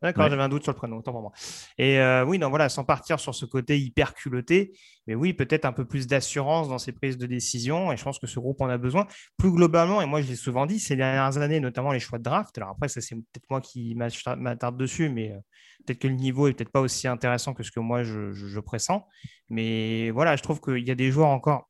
D'accord, 0.00 0.24
Ouais. 0.24 0.30
j'avais 0.30 0.42
un 0.42 0.48
doute 0.48 0.62
sur 0.62 0.72
le 0.72 0.76
prénom, 0.76 0.98
autant 0.98 1.10
pour 1.12 1.20
moi. 1.20 1.32
Et 1.78 1.98
euh, 1.98 2.24
oui, 2.24 2.38
donc 2.38 2.50
voilà, 2.50 2.68
sans 2.68 2.84
partir 2.84 3.18
sur 3.18 3.34
ce 3.34 3.44
côté 3.44 3.78
hyper 3.78 4.14
culotté, 4.14 4.72
mais 5.08 5.16
oui, 5.16 5.32
peut-être 5.32 5.64
un 5.64 5.72
peu 5.72 5.84
plus 5.84 6.06
d'assurance 6.06 6.68
dans 6.68 6.78
ses 6.78 6.92
prises 6.92 7.18
de 7.18 7.26
décision. 7.26 7.90
Et 7.92 7.96
je 7.96 8.04
pense 8.04 8.20
que 8.20 8.26
ce 8.28 8.38
groupe 8.38 8.60
en 8.60 8.68
a 8.68 8.78
besoin. 8.78 9.06
Plus 9.36 9.50
globalement, 9.50 10.00
et 10.00 10.06
moi 10.06 10.22
je 10.22 10.28
l'ai 10.28 10.36
souvent 10.36 10.64
dit, 10.64 10.78
ces 10.78 10.94
dernières 10.94 11.38
années, 11.38 11.58
notamment 11.58 11.90
les 11.90 11.98
choix 11.98 12.18
de 12.18 12.24
draft. 12.24 12.56
Alors 12.58 12.70
après, 12.70 12.86
ça 12.88 13.00
c'est 13.00 13.16
peut-être 13.16 13.50
moi 13.50 13.60
qui 13.60 13.96
m'attarde 13.96 14.76
dessus, 14.78 15.08
mais 15.08 15.32
euh, 15.32 15.38
peut-être 15.84 15.98
que 15.98 16.08
le 16.08 16.14
niveau 16.14 16.46
est 16.46 16.52
peut-être 16.52 16.70
pas 16.70 16.80
aussi 16.80 17.08
intéressant 17.08 17.52
que 17.52 17.64
ce 17.64 17.72
que 17.72 17.80
moi 17.80 18.04
je, 18.04 18.32
je- 18.32 18.46
je 18.46 18.60
pressens. 18.60 19.04
Mais 19.50 20.10
voilà, 20.10 20.36
je 20.36 20.42
trouve 20.42 20.60
qu'il 20.60 20.86
y 20.86 20.90
a 20.92 20.94
des 20.94 21.10
joueurs 21.10 21.28
encore 21.30 21.68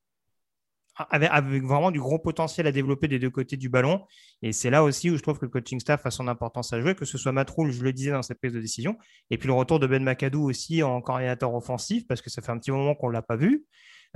avec, 1.10 1.62
vraiment 1.62 1.90
du 1.90 2.00
gros 2.00 2.18
potentiel 2.18 2.66
à 2.66 2.72
développer 2.72 3.08
des 3.08 3.18
deux 3.18 3.30
côtés 3.30 3.56
du 3.56 3.68
ballon. 3.68 4.04
Et 4.42 4.52
c'est 4.52 4.70
là 4.70 4.82
aussi 4.82 5.10
où 5.10 5.16
je 5.16 5.22
trouve 5.22 5.38
que 5.38 5.44
le 5.44 5.50
coaching 5.50 5.80
staff 5.80 6.04
a 6.06 6.10
son 6.10 6.28
importance 6.28 6.72
à 6.72 6.80
jouer, 6.80 6.94
que 6.94 7.04
ce 7.04 7.18
soit 7.18 7.32
Matroul, 7.32 7.70
je 7.70 7.82
le 7.82 7.92
disais 7.92 8.12
dans 8.12 8.22
cette 8.22 8.38
prise 8.38 8.52
de 8.52 8.60
décision, 8.60 8.96
et 9.30 9.38
puis 9.38 9.46
le 9.46 9.54
retour 9.54 9.78
de 9.78 9.86
Ben 9.86 10.02
McAdoo 10.02 10.42
aussi 10.42 10.82
en 10.82 11.00
coordinateur 11.00 11.54
offensif, 11.54 12.06
parce 12.06 12.22
que 12.22 12.30
ça 12.30 12.42
fait 12.42 12.52
un 12.52 12.58
petit 12.58 12.70
moment 12.70 12.94
qu'on 12.94 13.08
ne 13.08 13.12
l'a 13.12 13.22
pas 13.22 13.36
vu, 13.36 13.64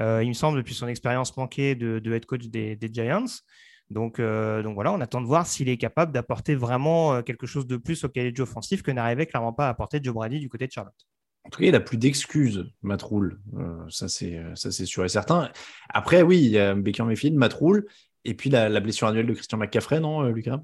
euh, 0.01 0.23
il 0.23 0.29
me 0.29 0.35
semble, 0.35 0.59
depuis 0.59 0.75
son 0.75 0.89
expérience 0.89 1.37
manquée 1.37 1.75
de, 1.75 1.99
de 1.99 2.13
head 2.13 2.27
coach 2.27 2.47
des, 2.47 2.79
Giants. 2.93 3.25
Donc, 3.91 4.21
euh, 4.21 4.63
donc 4.63 4.75
voilà, 4.75 4.93
on 4.93 5.01
attend 5.01 5.21
de 5.21 5.27
voir 5.27 5.47
s'il 5.47 5.69
est 5.69 5.77
capable 5.77 6.13
d'apporter 6.13 6.55
vraiment 6.55 7.15
euh, 7.15 7.23
quelque 7.23 7.47
chose 7.47 7.67
de 7.67 7.77
plus 7.77 8.05
au 8.05 8.09
jeu 8.15 8.43
offensif 8.43 8.83
que 8.83 8.93
n'arrivait 8.93 9.27
clairement 9.27 9.53
pas 9.53 9.67
à 9.67 9.71
apporter 9.71 10.01
Joe 10.03 10.15
Brady 10.15 10.39
du 10.39 10.49
côté 10.49 10.67
de 10.67 10.73
Charlotte. 10.73 10.95
En 11.45 11.51
tout 11.51 11.61
cas, 11.61 11.67
il 11.67 11.73
n'a 11.73 11.81
plus 11.81 11.97
d'excuses, 11.97 12.71
Matroul. 12.83 13.41
Euh, 13.55 13.85
ça, 13.89 14.09
c'est 14.09 14.37
euh, 14.37 14.55
ça, 14.55 14.71
c'est 14.71 14.87
sûr 14.87 15.05
et 15.05 15.09
certain. 15.09 15.51
Après, 15.89 16.23
oui, 16.23 16.39
il 16.39 16.51
y 16.51 16.59
a 16.59 16.75
Baker 16.75 17.05
Matroul, 17.33 17.87
et 18.25 18.35
puis 18.35 18.51
la, 18.51 18.69
la 18.69 18.81
blessure 18.81 19.09
annuelle 19.09 19.27
de 19.27 19.35
Christian 19.35 19.59
McCaffrey, 19.59 20.01
non, 20.01 20.25
euh, 20.25 20.31
Lucas? 20.31 20.61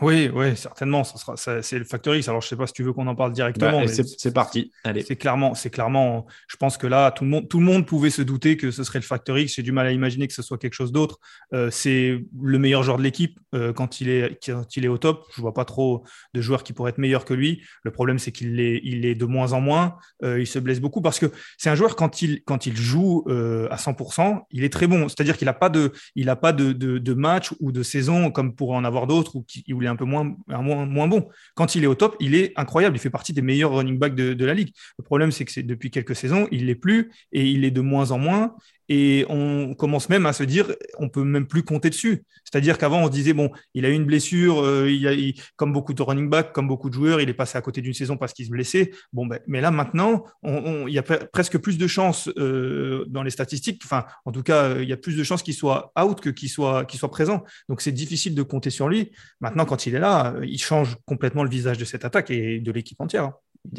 Oui, 0.00 0.30
oui, 0.32 0.56
certainement. 0.56 1.02
Ça 1.02 1.16
sera, 1.18 1.36
ça- 1.36 1.60
c'est 1.62 1.78
le 1.78 1.84
Factor 1.84 2.14
X. 2.14 2.28
Alors, 2.28 2.40
je 2.40 2.46
sais 2.48 2.56
pas 2.56 2.66
si 2.68 2.72
tu 2.72 2.82
veux 2.84 2.92
qu'on 2.92 3.06
en 3.08 3.16
parle 3.16 3.32
directement. 3.32 3.72
Bah, 3.72 3.80
mais 3.80 3.88
C'est 3.88 4.06
c'est 4.06 4.32
parti. 4.32 4.70
Allez. 4.84 5.02
C'est 5.02 5.16
clairement, 5.16 5.54
c'est 5.54 5.70
clairement. 5.70 6.26
Je 6.46 6.56
pense 6.56 6.76
que 6.78 6.86
là, 6.86 7.10
tout 7.10 7.24
le 7.24 7.30
monde, 7.30 7.48
tout 7.48 7.58
le 7.58 7.64
monde 7.64 7.84
pouvait 7.84 8.10
se 8.10 8.22
douter 8.22 8.56
que 8.56 8.70
ce 8.70 8.84
serait 8.84 9.00
le 9.00 9.04
Factor 9.04 9.36
X. 9.38 9.54
J'ai 9.56 9.62
du 9.62 9.72
mal 9.72 9.86
à 9.86 9.92
imaginer 9.92 10.28
que 10.28 10.34
ce 10.34 10.42
soit 10.42 10.56
quelque 10.58 10.74
chose 10.74 10.92
d'autre. 10.92 11.18
Euh, 11.52 11.68
c'est 11.72 12.24
le 12.40 12.58
meilleur 12.58 12.82
joueur 12.84 12.98
de 12.98 13.02
l'équipe 13.02 13.40
euh, 13.54 13.72
quand 13.72 14.00
il 14.00 14.08
est 14.08 14.38
quand 14.46 14.76
il 14.76 14.84
est 14.84 14.88
au 14.88 14.98
top. 14.98 15.26
Je 15.34 15.40
vois 15.40 15.52
pas 15.54 15.64
trop 15.64 16.04
de 16.32 16.40
joueurs 16.40 16.62
qui 16.62 16.72
pourraient 16.72 16.90
être 16.90 16.98
meilleurs 16.98 17.24
que 17.24 17.34
lui. 17.34 17.62
Le 17.82 17.90
problème, 17.90 18.18
c'est 18.20 18.30
qu'il 18.30 18.60
est, 18.60 18.80
il 18.84 19.04
est 19.04 19.14
de 19.16 19.24
moins 19.24 19.52
en 19.52 19.60
moins. 19.60 19.96
Euh, 20.22 20.38
il 20.40 20.46
se 20.46 20.58
blesse 20.60 20.80
beaucoup 20.80 21.00
parce 21.02 21.18
que 21.18 21.26
c'est 21.56 21.70
un 21.70 21.74
joueur 21.74 21.96
quand 21.96 22.22
il 22.22 22.42
quand 22.44 22.66
il 22.66 22.76
joue 22.76 23.24
à 23.28 23.76
100%, 23.76 24.46
il 24.52 24.62
est 24.64 24.72
très 24.72 24.86
bon. 24.86 25.08
C'est-à-dire 25.08 25.36
qu'il 25.36 25.48
a 25.48 25.54
pas 25.54 25.68
de, 25.70 25.92
il 26.14 26.28
a 26.28 26.36
pas 26.36 26.52
de, 26.52 26.72
de, 26.72 26.98
de 26.98 27.14
match 27.14 27.52
ou 27.60 27.72
de 27.72 27.82
saison 27.82 28.30
comme 28.30 28.54
pour 28.54 28.72
en 28.72 28.84
avoir 28.84 29.06
d'autres 29.06 29.34
où, 29.36 29.42
qui- 29.42 29.64
où 29.72 29.82
il 29.82 29.87
un 29.88 29.96
peu 29.96 30.04
moins, 30.04 30.24
bon. 30.24 31.28
Quand 31.54 31.74
il 31.74 31.84
est 31.84 31.86
au 31.86 31.94
top, 31.94 32.16
il 32.20 32.34
est 32.34 32.52
incroyable. 32.56 32.96
Il 32.96 33.00
fait 33.00 33.10
partie 33.10 33.32
des 33.32 33.42
meilleurs 33.42 33.72
running 33.72 33.98
backs 33.98 34.14
de, 34.14 34.44
la 34.44 34.54
ligue. 34.54 34.72
Le 34.98 35.04
problème, 35.04 35.30
c'est 35.30 35.44
que 35.44 35.60
depuis 35.60 35.90
quelques 35.90 36.16
saisons, 36.16 36.48
il 36.50 36.66
l'est 36.66 36.74
plus 36.74 37.10
et 37.32 37.46
il 37.46 37.64
est 37.64 37.70
de 37.70 37.80
moins 37.80 38.10
en 38.10 38.18
moins. 38.18 38.54
Et 38.88 39.26
on 39.28 39.74
commence 39.74 40.08
même 40.08 40.24
à 40.26 40.32
se 40.32 40.42
dire, 40.44 40.72
on 40.98 41.08
peut 41.10 41.22
même 41.24 41.46
plus 41.46 41.62
compter 41.62 41.90
dessus. 41.90 42.24
C'est-à-dire 42.44 42.78
qu'avant, 42.78 43.02
on 43.02 43.06
se 43.06 43.10
disait, 43.10 43.34
bon, 43.34 43.50
il 43.74 43.84
a 43.84 43.90
eu 43.90 43.92
une 43.92 44.06
blessure, 44.06 44.62
euh, 44.64 44.90
il 44.90 45.06
a, 45.06 45.12
comme 45.56 45.72
beaucoup 45.74 45.92
de 45.92 46.02
running 46.02 46.30
backs, 46.30 46.52
comme 46.52 46.68
beaucoup 46.68 46.88
de 46.88 46.94
joueurs, 46.94 47.20
il 47.20 47.28
est 47.28 47.34
passé 47.34 47.58
à 47.58 47.60
côté 47.60 47.82
d'une 47.82 47.92
saison 47.92 48.16
parce 48.16 48.32
qu'il 48.32 48.46
se 48.46 48.50
blessait. 48.50 48.90
Bon, 49.12 49.26
ben, 49.26 49.40
mais 49.46 49.60
là, 49.60 49.70
maintenant, 49.70 50.24
on- 50.42 50.86
il 50.88 50.94
y 50.94 50.98
a 50.98 51.02
pre- 51.02 51.26
presque 51.30 51.58
plus 51.58 51.76
de 51.76 51.86
chances 51.86 52.28
euh, 52.38 53.04
dans 53.08 53.22
les 53.22 53.30
statistiques. 53.30 53.82
Enfin, 53.84 54.06
en 54.24 54.32
tout 54.32 54.42
cas, 54.42 54.64
euh, 54.64 54.82
il 54.82 54.88
y 54.88 54.92
a 54.92 54.96
plus 54.96 55.16
de 55.16 55.22
chances 55.22 55.42
qu'il 55.42 55.54
soit 55.54 55.92
out 56.00 56.20
que 56.20 56.30
qu'il 56.30 56.48
soit, 56.48 56.86
soit 56.90 57.10
présent. 57.10 57.44
Donc, 57.68 57.82
c'est 57.82 57.92
difficile 57.92 58.34
de 58.34 58.42
compter 58.42 58.70
sur 58.70 58.88
lui. 58.88 59.10
Maintenant, 59.40 59.66
quand 59.66 59.86
il 59.86 59.94
est 59.94 60.00
là, 60.00 60.34
euh, 60.36 60.46
il 60.46 60.58
change 60.60 60.96
complètement 61.06 61.44
le 61.44 61.50
visage 61.50 61.78
de 61.78 61.84
cette 61.84 62.04
attaque 62.04 62.30
et 62.30 62.60
de 62.60 62.72
l'équipe 62.72 63.00
entière. 63.00 63.24
hein. 63.24 63.34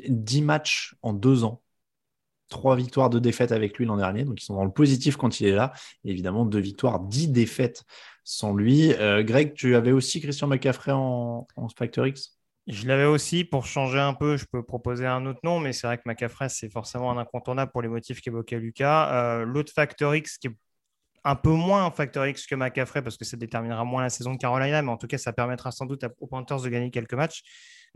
10 0.07 0.41
matchs 0.41 0.93
en 1.01 1.13
deux 1.13 1.43
ans. 1.43 1.61
Trois 2.49 2.75
victoires, 2.75 3.09
deux 3.09 3.21
défaites 3.21 3.51
avec 3.51 3.77
lui 3.77 3.85
l'an 3.85 3.97
dernier. 3.97 4.25
Donc, 4.25 4.41
ils 4.41 4.45
sont 4.45 4.55
dans 4.55 4.65
le 4.65 4.71
positif 4.71 5.15
quand 5.15 5.39
il 5.39 5.47
est 5.47 5.55
là. 5.55 5.71
Et 6.03 6.11
évidemment, 6.11 6.45
deux 6.45 6.59
victoires, 6.59 6.99
dix 6.99 7.29
défaites 7.29 7.83
sans 8.23 8.53
lui. 8.53 8.93
Euh, 8.93 9.23
Greg, 9.23 9.53
tu 9.53 9.75
avais 9.75 9.91
aussi 9.91 10.21
Christian 10.21 10.47
McCaffrey 10.47 10.91
en, 10.91 11.47
Factor 11.77 12.07
X? 12.07 12.37
Je 12.67 12.87
l'avais 12.87 13.05
aussi 13.05 13.43
pour 13.43 13.65
changer 13.65 13.99
un 13.99 14.13
peu. 14.13 14.37
Je 14.37 14.45
peux 14.51 14.63
proposer 14.63 15.07
un 15.07 15.25
autre 15.25 15.39
nom, 15.43 15.59
mais 15.59 15.73
c'est 15.73 15.87
vrai 15.87 15.97
que 15.97 16.03
McCaffrey, 16.05 16.49
c'est 16.49 16.71
forcément 16.71 17.11
un 17.11 17.17
incontournable 17.17 17.71
pour 17.71 17.81
les 17.81 17.87
motifs 17.87 18.21
qu'évoquait 18.21 18.59
Lucas. 18.59 19.11
Euh, 19.13 19.45
L'autre 19.45 19.71
Factor 19.73 20.15
X 20.15 20.37
qui 20.37 20.47
est 20.47 20.55
un 21.23 21.35
peu 21.35 21.51
moins 21.51 21.85
un 21.85 21.91
Factor 21.91 22.25
X 22.27 22.47
que 22.47 22.55
McCaffrey 22.55 23.01
parce 23.01 23.17
que 23.17 23.25
ça 23.25 23.37
déterminera 23.37 23.83
moins 23.83 24.01
la 24.01 24.09
saison 24.09 24.33
de 24.33 24.37
Carolina, 24.37 24.81
mais 24.81 24.89
en 24.89 24.97
tout 24.97 25.07
cas, 25.07 25.17
ça 25.17 25.33
permettra 25.33 25.71
sans 25.71 25.85
doute 25.85 26.05
aux 26.19 26.27
Panthers 26.27 26.61
de 26.61 26.69
gagner 26.69 26.91
quelques 26.91 27.13
matchs. 27.13 27.41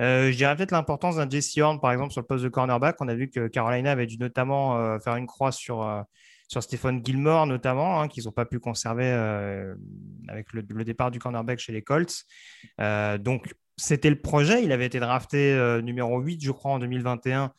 Euh, 0.01 0.31
je 0.31 0.37
dirais 0.37 0.55
peut-être 0.55 0.71
l'importance 0.71 1.17
d'un 1.17 1.29
Jesse 1.29 1.57
Horn, 1.57 1.79
par 1.79 1.91
exemple, 1.91 2.11
sur 2.11 2.21
le 2.21 2.27
poste 2.27 2.43
de 2.43 2.49
cornerback. 2.49 2.95
On 2.99 3.07
a 3.07 3.15
vu 3.15 3.29
que 3.29 3.47
Carolina 3.47 3.91
avait 3.91 4.07
dû 4.07 4.17
notamment 4.17 4.77
euh, 4.77 4.99
faire 4.99 5.15
une 5.15 5.27
croix 5.27 5.51
sur, 5.51 5.83
euh, 5.83 6.01
sur 6.47 6.63
Stephen 6.63 7.05
Gilmore, 7.05 7.45
notamment, 7.47 8.01
hein, 8.01 8.07
qu'ils 8.07 8.25
n'ont 8.25 8.31
pas 8.31 8.45
pu 8.45 8.59
conserver 8.59 9.05
euh, 9.05 9.75
avec 10.27 10.51
le, 10.53 10.63
le 10.67 10.83
départ 10.83 11.11
du 11.11 11.19
cornerback 11.19 11.59
chez 11.59 11.73
les 11.73 11.83
Colts. 11.83 12.23
Donc, 12.79 13.53
c'était 13.77 14.09
le 14.09 14.19
projet. 14.19 14.63
Il 14.63 14.71
avait 14.71 14.85
été 14.85 14.99
drafté 14.99 15.79
numéro 15.83 16.19
8, 16.19 16.43
je 16.43 16.51
crois, 16.51 16.71
en 16.71 16.79
2021 16.79 17.51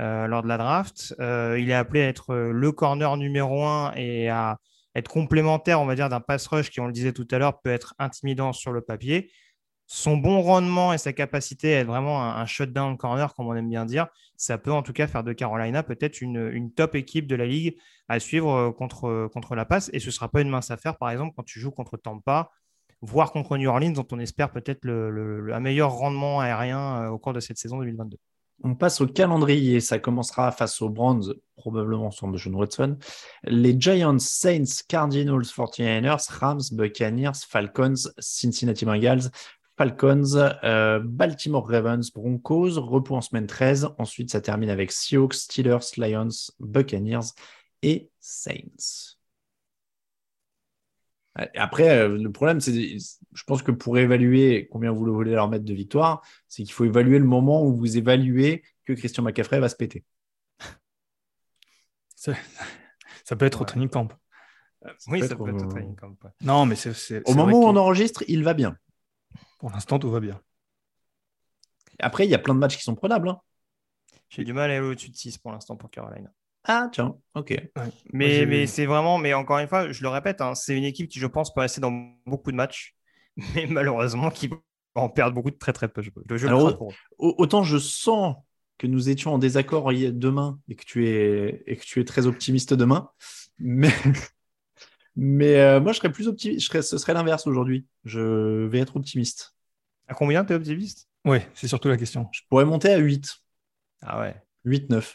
euh, 0.00 0.26
lors 0.26 0.42
de 0.42 0.48
la 0.48 0.58
draft. 0.58 1.14
Il 1.18 1.70
est 1.70 1.74
appelé 1.74 2.02
à 2.02 2.08
être 2.08 2.34
le 2.34 2.72
corner 2.72 3.16
numéro 3.16 3.64
1 3.64 3.92
et 3.96 4.28
à 4.28 4.58
être 4.94 5.08
complémentaire, 5.08 5.80
on 5.80 5.86
va 5.86 5.94
dire, 5.94 6.08
d'un 6.08 6.20
pass 6.20 6.46
rush 6.46 6.70
qui, 6.70 6.80
on 6.80 6.86
le 6.86 6.92
disait 6.92 7.12
tout 7.12 7.26
à 7.30 7.38
l'heure, 7.38 7.60
peut 7.60 7.70
être 7.70 7.94
intimidant 7.98 8.52
sur 8.52 8.72
le 8.72 8.80
papier. 8.80 9.30
Son 9.86 10.16
bon 10.16 10.40
rendement 10.40 10.92
et 10.92 10.98
sa 10.98 11.12
capacité 11.12 11.74
à 11.76 11.80
être 11.80 11.86
vraiment 11.86 12.22
un, 12.22 12.46
shutdown 12.46 12.96
corner, 12.96 13.34
comme 13.34 13.46
on 13.48 13.54
aime 13.54 13.68
bien 13.68 13.84
dire, 13.84 14.06
ça 14.36 14.56
peut 14.58 14.72
en 14.72 14.82
tout 14.82 14.92
cas 14.92 15.06
faire 15.06 15.24
de 15.24 15.32
Carolina 15.32 15.82
peut-être 15.82 16.20
une, 16.22 16.72
top 16.72 16.94
équipe 16.94 17.26
de 17.26 17.34
la 17.34 17.46
ligue 17.46 17.76
à 18.08 18.20
suivre 18.20 18.50
euh, 18.52 18.72
contre, 18.72 19.28
contre 19.32 19.54
la 19.54 19.64
passe. 19.64 19.90
Et 19.92 19.98
ce 19.98 20.06
ne 20.06 20.10
sera 20.12 20.28
pas 20.30 20.40
une 20.40 20.48
mince 20.48 20.70
affaire, 20.70 20.96
par 20.96 21.10
exemple, 21.10 21.34
quand 21.36 21.42
tu 21.42 21.60
joues 21.60 21.72
contre 21.72 21.96
Tampa, 21.96 22.50
voire 23.02 23.32
contre 23.32 23.58
New 23.58 23.68
Orleans, 23.68 23.90
dont 23.90 24.06
on 24.12 24.18
espère 24.18 24.50
peut-être 24.52 24.84
le- 24.84 25.52
un 25.52 25.60
meilleur 25.60 25.90
rendement 25.92 26.40
aérien 26.40 27.04
euh, 27.04 27.08
au 27.08 27.18
cours 27.18 27.32
de 27.32 27.40
cette 27.40 27.58
saison 27.58 27.78
2022. 27.78 28.16
On 28.64 28.74
passe 28.74 29.00
au 29.00 29.06
calendrier. 29.06 29.80
Ça 29.80 29.98
commencera 29.98 30.52
face 30.52 30.80
aux 30.82 30.88
Browns, 30.88 31.34
probablement 31.56 32.10
sur 32.10 32.36
John 32.36 32.54
Watson. 32.54 32.96
Les 33.44 33.74
Giants, 33.78 34.18
Saints, 34.18 34.82
Cardinals, 34.88 35.44
49ers, 35.44 36.30
Rams, 36.30 36.62
Buccaneers, 36.72 37.32
Falcons, 37.48 38.10
Cincinnati 38.18 38.84
Bengals, 38.84 39.30
Falcons, 39.76 40.36
euh, 40.64 41.00
Baltimore 41.02 41.66
Ravens, 41.66 42.12
Broncos, 42.12 42.78
repos 42.78 43.16
en 43.16 43.20
semaine 43.20 43.46
13. 43.46 43.88
Ensuite, 43.98 44.30
ça 44.30 44.40
termine 44.40 44.70
avec 44.70 44.92
Seahawks, 44.92 45.34
Steelers, 45.34 45.96
Lions, 45.96 46.52
Buccaneers 46.60 47.32
et 47.82 48.10
Saints. 48.20 49.16
Après, 51.34 51.88
euh, 51.98 52.18
le 52.18 52.30
problème, 52.30 52.60
c'est, 52.60 52.98
je 52.98 53.44
pense 53.44 53.62
que 53.62 53.70
pour 53.72 53.96
évaluer 53.98 54.68
combien 54.70 54.92
vous 54.92 55.04
voulez 55.14 55.32
leur 55.32 55.48
mettre 55.48 55.64
de 55.64 55.72
victoire, 55.74 56.20
c'est 56.46 56.62
qu'il 56.62 56.72
faut 56.72 56.84
évaluer 56.84 57.18
le 57.18 57.24
moment 57.24 57.64
où 57.64 57.74
vous 57.74 57.96
évaluez 57.96 58.62
que 58.84 58.92
Christian 58.92 59.22
McCaffrey 59.22 59.58
va 59.58 59.68
se 59.70 59.76
péter. 59.76 60.04
Ça, 62.16 62.34
ça 63.24 63.34
peut 63.36 63.46
être 63.46 63.62
au 63.62 63.64
training 63.64 63.88
camp. 63.88 64.08
Oui, 65.06 65.20
peut 65.20 65.28
ça 65.28 65.36
peut 65.36 65.48
être 65.50 65.62
au- 65.62 65.66
au 65.66 65.70
training 65.70 65.96
camp, 65.96 66.14
ouais. 66.24 66.30
Non, 66.42 66.66
mais 66.66 66.76
c'est. 66.76 66.92
c'est- 66.92 67.22
Au 67.28 67.34
moment 67.34 67.58
où 67.60 67.64
on 67.64 67.76
enregistre, 67.76 68.24
il 68.28 68.44
va 68.44 68.52
bien. 68.52 68.76
Pour 69.58 69.70
l'instant, 69.70 69.98
tout 69.98 70.10
va 70.10 70.20
bien. 70.20 70.40
Après, 71.98 72.26
il 72.26 72.30
y 72.30 72.34
a 72.34 72.38
plein 72.38 72.54
de 72.54 72.58
matchs 72.58 72.76
qui 72.76 72.82
sont 72.82 72.94
prenables. 72.96 73.28
hein. 73.28 73.40
J'ai 74.28 74.44
du 74.44 74.52
mal 74.52 74.70
à 74.70 74.74
aller 74.76 74.84
au-dessus 74.86 75.10
de 75.10 75.16
6 75.16 75.38
pour 75.38 75.52
l'instant 75.52 75.76
pour 75.76 75.90
Carolina. 75.90 76.30
Ah, 76.64 76.88
tiens, 76.92 77.16
ok. 77.34 77.60
Mais, 78.12 78.46
mais 78.46 78.66
c'est 78.66 78.86
vraiment, 78.86 79.18
mais 79.18 79.34
encore 79.34 79.58
une 79.58 79.68
fois, 79.68 79.90
je 79.90 80.02
le 80.02 80.08
répète, 80.08 80.40
hein, 80.40 80.54
c'est 80.54 80.76
une 80.76 80.84
équipe 80.84 81.08
qui, 81.08 81.18
je 81.18 81.26
pense, 81.26 81.52
peut 81.52 81.60
rester 81.60 81.80
dans 81.80 81.92
beaucoup 82.26 82.52
de 82.52 82.56
matchs, 82.56 82.94
mais 83.54 83.66
malheureusement, 83.66 84.30
qui 84.30 84.48
va 84.48 84.56
en 84.94 85.08
perdre 85.08 85.34
beaucoup 85.34 85.50
de 85.50 85.56
très 85.56 85.72
très 85.72 85.88
peu. 85.88 86.02
Je, 86.02 86.10
je 86.28 86.46
le 86.46 86.48
Alors, 86.48 86.76
pour 86.76 86.92
Autant 87.18 87.64
je 87.64 87.78
sens 87.78 88.36
que 88.78 88.86
nous 88.86 89.08
étions 89.08 89.34
en 89.34 89.38
désaccord 89.38 89.92
demain 89.92 90.58
et 90.68 90.74
que 90.74 90.84
tu 90.84 91.08
es, 91.08 91.62
et 91.66 91.76
que 91.76 91.84
tu 91.84 92.00
es 92.00 92.04
très 92.04 92.26
optimiste 92.26 92.74
demain, 92.74 93.10
mais, 93.58 93.92
mais 95.16 95.60
euh, 95.60 95.80
moi, 95.80 95.92
je 95.92 95.98
serais 95.98 96.12
plus 96.12 96.28
optimiste. 96.28 96.60
Je 96.60 96.66
serais, 96.66 96.82
ce 96.82 96.98
serait 96.98 97.14
l'inverse 97.14 97.46
aujourd'hui. 97.46 97.86
Je 98.04 98.66
vais 98.66 98.80
être 98.80 98.96
optimiste. 98.96 99.54
À 100.08 100.14
combien 100.14 100.44
t'es 100.44 100.54
optimiste? 100.54 101.08
Oui, 101.24 101.38
c'est 101.54 101.68
surtout 101.68 101.88
la 101.88 101.96
question. 101.96 102.28
Je 102.32 102.40
pourrais 102.48 102.64
monter 102.64 102.92
à 102.92 102.98
8, 102.98 103.28
Ah 104.02 104.20
ouais, 104.20 104.34
8-9, 104.64 105.14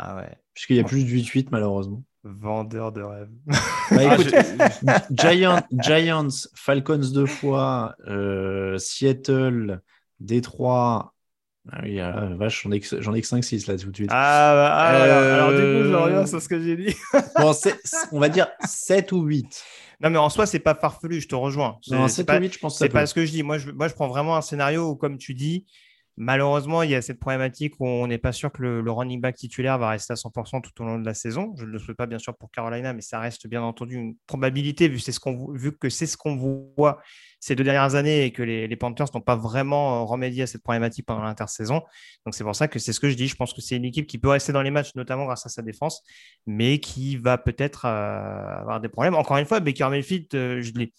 ah 0.00 0.16
ouais. 0.16 0.30
puisqu'il 0.54 0.76
y 0.76 0.80
a 0.80 0.84
plus 0.84 1.04
de 1.04 1.08
8-8 1.10 1.48
malheureusement. 1.50 2.02
Vendeur 2.24 2.92
de 2.92 3.02
rêve. 3.02 3.28
Bah, 3.46 3.56
Ah, 3.90 4.14
écoute, 4.14 4.34
Giant- 5.12 5.62
Giants, 5.72 6.28
Falcons 6.54 7.00
deux 7.14 7.26
fois, 7.26 7.94
euh, 8.06 8.76
Seattle, 8.78 9.80
Détroit. 10.20 11.14
Ah 11.70 11.80
oui, 11.82 12.00
ah, 12.00 12.28
vache, 12.36 12.62
j'en 12.64 12.70
ai, 12.72 12.80
que- 12.80 13.00
j'en 13.00 13.12
ai 13.14 13.20
que 13.20 13.26
5-6 13.26 13.66
là 13.66 13.76
tout 13.76 13.90
de 13.90 13.96
suite. 13.96 14.10
Ah, 14.12 14.52
bah, 14.54 14.72
ah, 14.74 14.96
voilà. 14.98 15.34
alors 15.34 15.50
du 15.50 15.56
coup, 15.56 15.62
je 15.88 15.92
Euh, 15.92 15.98
reviens 15.98 16.26
sur 16.26 16.40
ce 16.40 16.48
que 16.48 16.60
j'ai 16.60 16.76
dit. 16.76 16.94
Bon, 17.38 17.52
on 18.12 18.20
va 18.20 18.28
dire 18.28 18.48
7 18.66 19.12
ou 19.12 19.22
8. 19.22 19.64
Non, 20.00 20.10
mais 20.10 20.18
en 20.18 20.28
soi, 20.30 20.46
c'est 20.46 20.60
pas 20.60 20.74
farfelu, 20.74 21.20
je 21.20 21.28
te 21.28 21.34
rejoins. 21.34 21.78
C'est 21.82 21.94
Non, 21.94 22.08
c'est 22.08 22.24
pas, 22.24 22.40
7 22.40 22.52
je 22.54 22.58
pense 22.58 22.78
c'est 22.78 22.88
pas 22.88 23.04
ce 23.06 23.14
que 23.14 23.24
je 23.26 23.30
dis. 23.32 23.42
Moi 23.42 23.58
je, 23.58 23.70
moi, 23.70 23.88
je 23.88 23.94
prends 23.94 24.08
vraiment 24.08 24.36
un 24.36 24.42
scénario 24.42 24.90
où, 24.90 24.96
comme 24.96 25.18
tu 25.18 25.34
dis, 25.34 25.66
malheureusement, 26.18 26.82
il 26.82 26.90
y 26.90 26.94
a 26.94 27.00
cette 27.00 27.20
problématique 27.20 27.74
où 27.78 27.86
on 27.86 28.08
n'est 28.08 28.18
pas 28.18 28.32
sûr 28.32 28.50
que 28.50 28.60
le, 28.60 28.90
running 28.90 29.20
back 29.20 29.36
titulaire 29.36 29.78
va 29.78 29.90
rester 29.90 30.12
à 30.12 30.16
100% 30.16 30.60
tout 30.60 30.82
au 30.82 30.84
long 30.84 30.98
de 30.98 31.06
la 31.06 31.14
saison. 31.14 31.54
Je 31.56 31.64
ne 31.64 31.70
le 31.70 31.78
souhaite 31.78 31.96
pas, 31.96 32.06
bien 32.06 32.18
sûr, 32.18 32.36
pour 32.36 32.50
Carolina, 32.50 32.92
mais 32.92 33.00
ça 33.00 33.20
reste 33.20 33.46
bien 33.46 33.62
entendu 33.62 33.96
une 33.96 34.16
probabilité 34.26 34.88
vu, 34.88 34.98
que 34.98 35.88
c'est 35.88 36.06
ce 36.06 36.16
qu'on 36.16 36.36
voit 36.36 37.00
ces 37.40 37.54
deux 37.54 37.62
dernières 37.62 37.94
années 37.94 38.24
et 38.24 38.32
que 38.32 38.42
les, 38.42 38.66
les 38.66 38.76
Panthers 38.76 39.06
n'ont 39.14 39.20
pas 39.20 39.36
vraiment 39.36 40.00
euh, 40.00 40.04
remédié 40.04 40.42
à 40.42 40.46
cette 40.48 40.62
problématique 40.62 41.06
pendant 41.06 41.22
l'intersaison. 41.22 41.82
Donc, 42.26 42.34
c'est 42.34 42.44
pour 42.44 42.56
ça 42.56 42.66
que 42.66 42.80
c'est 42.80 42.92
ce 42.92 42.98
que 42.98 43.08
je 43.08 43.14
dis. 43.14 43.28
Je 43.28 43.36
pense 43.36 43.54
que 43.54 43.60
c'est 43.60 43.76
une 43.76 43.84
équipe 43.84 44.08
qui 44.08 44.18
peut 44.18 44.28
rester 44.28 44.52
dans 44.52 44.62
les 44.62 44.72
matchs, 44.72 44.94
notamment 44.96 45.24
grâce 45.24 45.46
à 45.46 45.48
sa 45.48 45.62
défense, 45.62 46.02
mais 46.46 46.80
qui 46.80 47.16
va 47.16 47.38
peut-être 47.38 47.84
euh, 47.84 48.60
avoir 48.60 48.80
des 48.80 48.88
problèmes. 48.88 49.14
Encore 49.14 49.36
une 49.36 49.46
fois, 49.46 49.60
Baker 49.60 49.88
Mayfield, 49.88 50.26
euh, 50.34 50.60
je 50.62 50.72
l'ai. 50.72 50.92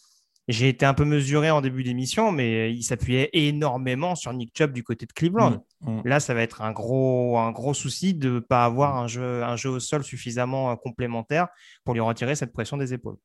J'ai 0.50 0.68
été 0.68 0.84
un 0.84 0.96
peu 0.96 1.06
mesuré 1.06 1.52
en 1.52 1.62
début 1.62 1.84
d'émission, 1.84 2.32
mais 2.32 2.74
il 2.74 2.82
s'appuyait 2.82 3.30
énormément 3.34 4.16
sur 4.16 4.34
Nick 4.34 4.52
Chubb 4.58 4.72
du 4.74 4.84
côté 4.84 5.06
de 5.06 5.14
Cleveland. 5.14 5.64
Mm, 5.82 6.00
mm. 6.00 6.02
Là, 6.06 6.20
ça 6.20 6.34
va 6.34 6.42
être 6.42 6.64
un 6.64 6.72
gros, 6.72 7.38
un 7.38 7.52
gros 7.52 7.76
souci 7.76 8.16
de 8.16 8.32
ne 8.32 8.40
pas 8.40 8.66
avoir 8.66 8.98
un 8.98 9.06
jeu, 9.06 9.44
un 9.44 9.56
jeu 9.56 9.70
au 9.70 9.80
sol 9.80 10.04
suffisamment 10.04 10.72
euh, 10.72 10.76
complémentaire 10.76 11.50
pour 11.84 11.94
lui 11.94 12.02
retirer 12.02 12.34
cette 12.34 12.52
pression 12.52 12.78
des 12.78 12.96
épaules. 12.96 13.18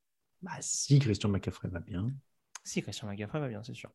Bah, 0.43 0.53
si 0.61 0.99
Christian 0.99 1.31
McCaffrey 1.31 1.69
va 1.69 1.81
bien. 1.81 2.07
Si 2.63 2.83
Christian 2.83 3.09
McCaffrey 3.09 3.41
va 3.41 3.49
bien, 3.49 3.63
c'est 3.63 3.75
sûr. 3.75 3.91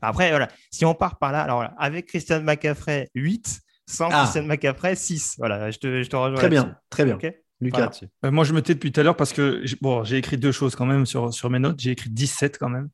Après, 0.00 0.30
voilà, 0.30 0.46
si 0.70 0.84
on 0.84 0.94
part 0.94 1.18
par 1.18 1.32
là, 1.32 1.42
alors 1.42 1.56
voilà, 1.56 1.74
avec 1.78 2.06
Christian 2.06 2.42
McCaffrey 2.42 3.10
8, 3.16 3.60
sans 3.86 4.08
Ah. 4.12 4.20
Christian 4.22 4.44
McCaffrey 4.44 4.94
6. 4.94 5.34
Voilà, 5.38 5.72
je 5.72 5.78
te, 5.78 6.02
je 6.04 6.08
te 6.08 6.14
rejoins. 6.14 6.38
Très 6.38 6.48
bien, 6.48 6.76
très 6.90 7.04
bien. 7.04 7.18
Lucas. 7.60 7.90
Euh, 8.24 8.30
moi, 8.30 8.44
je 8.44 8.52
me 8.52 8.62
tais 8.62 8.74
depuis 8.74 8.92
tout 8.92 9.00
à 9.00 9.04
l'heure 9.04 9.16
parce 9.16 9.32
que 9.32 9.60
j'ai- 9.64 9.76
bon, 9.80 10.04
j'ai 10.04 10.16
écrit 10.18 10.38
deux 10.38 10.52
choses 10.52 10.76
quand 10.76 10.86
même 10.86 11.06
sur, 11.06 11.32
sur 11.34 11.50
mes 11.50 11.58
notes. 11.58 11.80
J'ai 11.80 11.90
écrit 11.92 12.10
17 12.10 12.58
quand 12.58 12.68
même. 12.68 12.88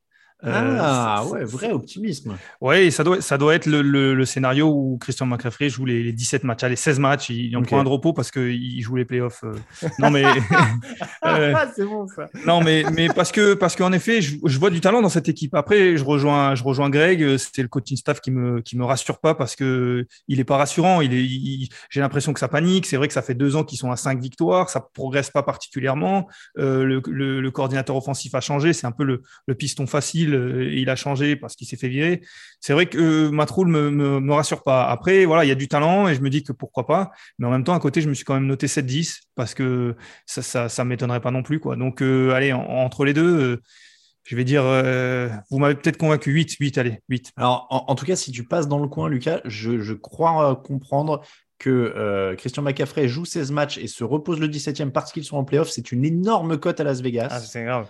Euh, 0.47 0.79
ah 0.81 1.23
c'est- 1.25 1.31
ouais, 1.33 1.39
c'est- 1.41 1.53
vrai 1.53 1.73
optimisme. 1.73 2.37
Et 2.75 2.91
ça 2.91 3.03
doit, 3.05 3.21
ça 3.21 3.39
doit 3.39 3.55
être 3.55 3.67
le, 3.67 3.83
le- 3.83 4.15
le 4.15 4.25
scénario 4.25 4.69
où 4.69 4.99
Christian 5.01 5.27
McCaffrey 5.27 5.69
joue 5.69 5.85
les, 5.87 6.03
les 6.03 6.13
17 6.13 6.45
matchs. 6.45 6.65
Les 6.65 6.77
16 6.77 6.99
matchs, 6.99 7.31
il, 7.31 7.57
en 7.57 7.61
Ok. 7.61 7.67
prend 7.69 7.81
un 7.81 7.85
de 7.85 7.89
repos 7.89 8.13
parce 8.13 8.31
qu'il 8.31 8.81
joue 8.83 8.97
les 8.97 9.05
playoffs. 9.05 9.43
euh. 9.45 9.55
Non, 9.99 10.11
mais, 10.11 10.25
euh, 11.25 11.53
Ah, 11.57 11.67
c'est 11.75 11.85
bon 11.85 12.07
ça. 12.09 12.29
non, 12.47 12.63
mais, 12.63 12.85
mais 12.93 13.09
parce 13.09 13.33
que 13.33 13.55
parce 13.55 13.77
qu'en 13.77 13.93
effet, 13.93 14.21
je, 14.21 14.37
je 14.45 14.59
vois 14.59 14.71
du 14.71 14.81
talent 14.81 15.03
dans 15.03 15.09
cette 15.09 15.29
équipe. 15.29 15.55
Après, 15.55 15.97
je 15.97 16.05
rejoins, 16.05 16.55
je 16.55 16.63
rejoins 16.65 16.91
Greg. 16.91 17.23
euh, 17.23 17.39
C'était 17.39 17.63
le 17.63 17.69
coaching 17.69 17.97
staff 17.97 18.21
qui 18.21 18.31
me 18.31 18.61
qui 18.61 18.77
me 18.77 18.85
rassure 18.85 19.19
pas 19.19 19.35
parce 19.35 19.57
que 19.57 20.07
il 20.29 20.41
est 20.41 20.45
pas 20.45 20.57
rassurant. 20.57 21.01
Il 21.01 21.15
est, 21.15 21.69
j'ai 21.91 22.01
l'impression 22.01 22.33
que 22.33 22.41
ça 22.41 22.49
panique. 22.49 22.87
C'est 22.87 22.97
vrai 22.97 23.09
que 23.09 23.15
ça 23.15 23.23
fait 23.23 23.35
deux 23.35 23.57
ans 23.57 23.65
qu'ils 23.65 23.79
sont 23.79 23.91
à 23.91 23.97
cinq 23.97 24.21
victoires. 24.21 24.69
Ça 24.71 24.81
progresse 24.95 25.31
pas 25.31 25.43
particulièrement. 25.43 26.29
Euh, 26.59 26.85
le, 26.85 27.03
le, 27.41 27.51
coordinateur 27.51 27.97
offensif 27.97 28.35
a 28.35 28.41
changé. 28.41 28.73
C'est 28.73 28.87
un 28.87 28.93
peu 28.93 29.05
le 29.05 29.55
piston 29.55 29.87
facile. 29.87 30.34
Euh, 30.35 30.71
il 30.75 30.91
a 30.91 30.97
changé 30.97 31.37
parce 31.37 31.57
qu'il 31.57 31.67
s'est 31.67 31.77
fait 31.77 31.89
virer. 31.89 32.21
C'est 32.61 32.73
vrai 32.73 32.87
que 32.87 32.99
euh, 32.99 33.31
Matroul 33.31 33.69
me, 33.69 33.91
me 33.91 34.21
me 34.21 34.33
rassure 34.33 34.63
pas. 34.63 34.85
Après, 34.89 35.25
voilà, 35.25 35.45
il 35.45 35.49
y 35.49 35.53
a 35.53 35.55
du 35.57 35.69
talent 35.69 36.09
et 36.09 36.15
je 36.15 36.21
me 36.21 36.31
dis 36.31 36.43
que 36.43 36.53
pourquoi 36.53 36.87
pas. 36.87 37.11
Mais 37.39 37.47
en 37.47 37.51
même 37.51 37.65
temps, 37.65 37.75
à 37.75 37.81
côté, 37.81 38.01
je 38.01 38.09
me 38.09 38.15
suis 38.15 38.25
quand 38.25 38.35
même 38.35 38.47
noté 38.47 38.67
7-10 38.67 39.21
parce 39.35 39.55
que 39.55 39.95
ça, 40.27 40.43
ça, 40.43 40.69
ça 40.69 40.85
m'étonnerait 40.85 41.21
pas 41.21 41.31
non 41.31 41.43
plus, 41.43 41.61
quoi. 41.61 41.77
Donc, 41.77 42.03
euh, 42.03 42.33
allez, 42.33 42.53
en- 42.53 42.63
entre 42.67 43.05
les 43.05 43.15
deux, 43.15 43.41
euh, 43.41 43.63
je 44.25 44.37
vais 44.37 44.45
dire, 44.45 44.63
euh, 44.65 45.29
vous 45.51 45.59
m'avez 45.59 45.75
peut-être 45.75 45.99
convaincu 45.99 46.31
8, 46.33 46.53
8, 46.59 46.79
allez, 46.79 47.01
8. 47.09 47.33
Alors, 47.37 47.67
en, 47.71 47.85
en 47.89 47.95
tout 47.95 48.07
cas, 48.07 48.17
si 48.17 48.33
tu 48.33 48.45
passes 48.45 48.69
dans 48.69 48.79
le 48.79 48.89
coin, 48.89 49.09
Lucas, 49.09 49.41
je, 49.45 49.81
je 49.81 49.93
crois 49.93 50.51
euh, 50.51 50.55
comprendre 50.55 51.21
que 51.59 51.71
euh, 51.71 52.35
Christian 52.35 52.63
McCaffrey 52.63 53.07
joue 53.07 53.25
16 53.25 53.53
matchs 53.53 53.79
et 53.79 53.87
se 53.87 54.03
repose 54.03 54.41
le 54.41 54.49
17e 54.49 54.91
parce 54.91 55.13
qu'ils 55.13 55.25
sont 55.25 55.37
en 55.37 55.45
playoff. 55.45 55.69
C'est 55.69 55.93
une 55.93 56.05
énorme 56.05 56.59
cote 56.59 56.81
à 56.81 56.85
Las 56.85 57.01
Vegas. 57.01 57.29
Ah, 57.31 57.41
c'est 57.41 57.65
grave. 57.65 57.87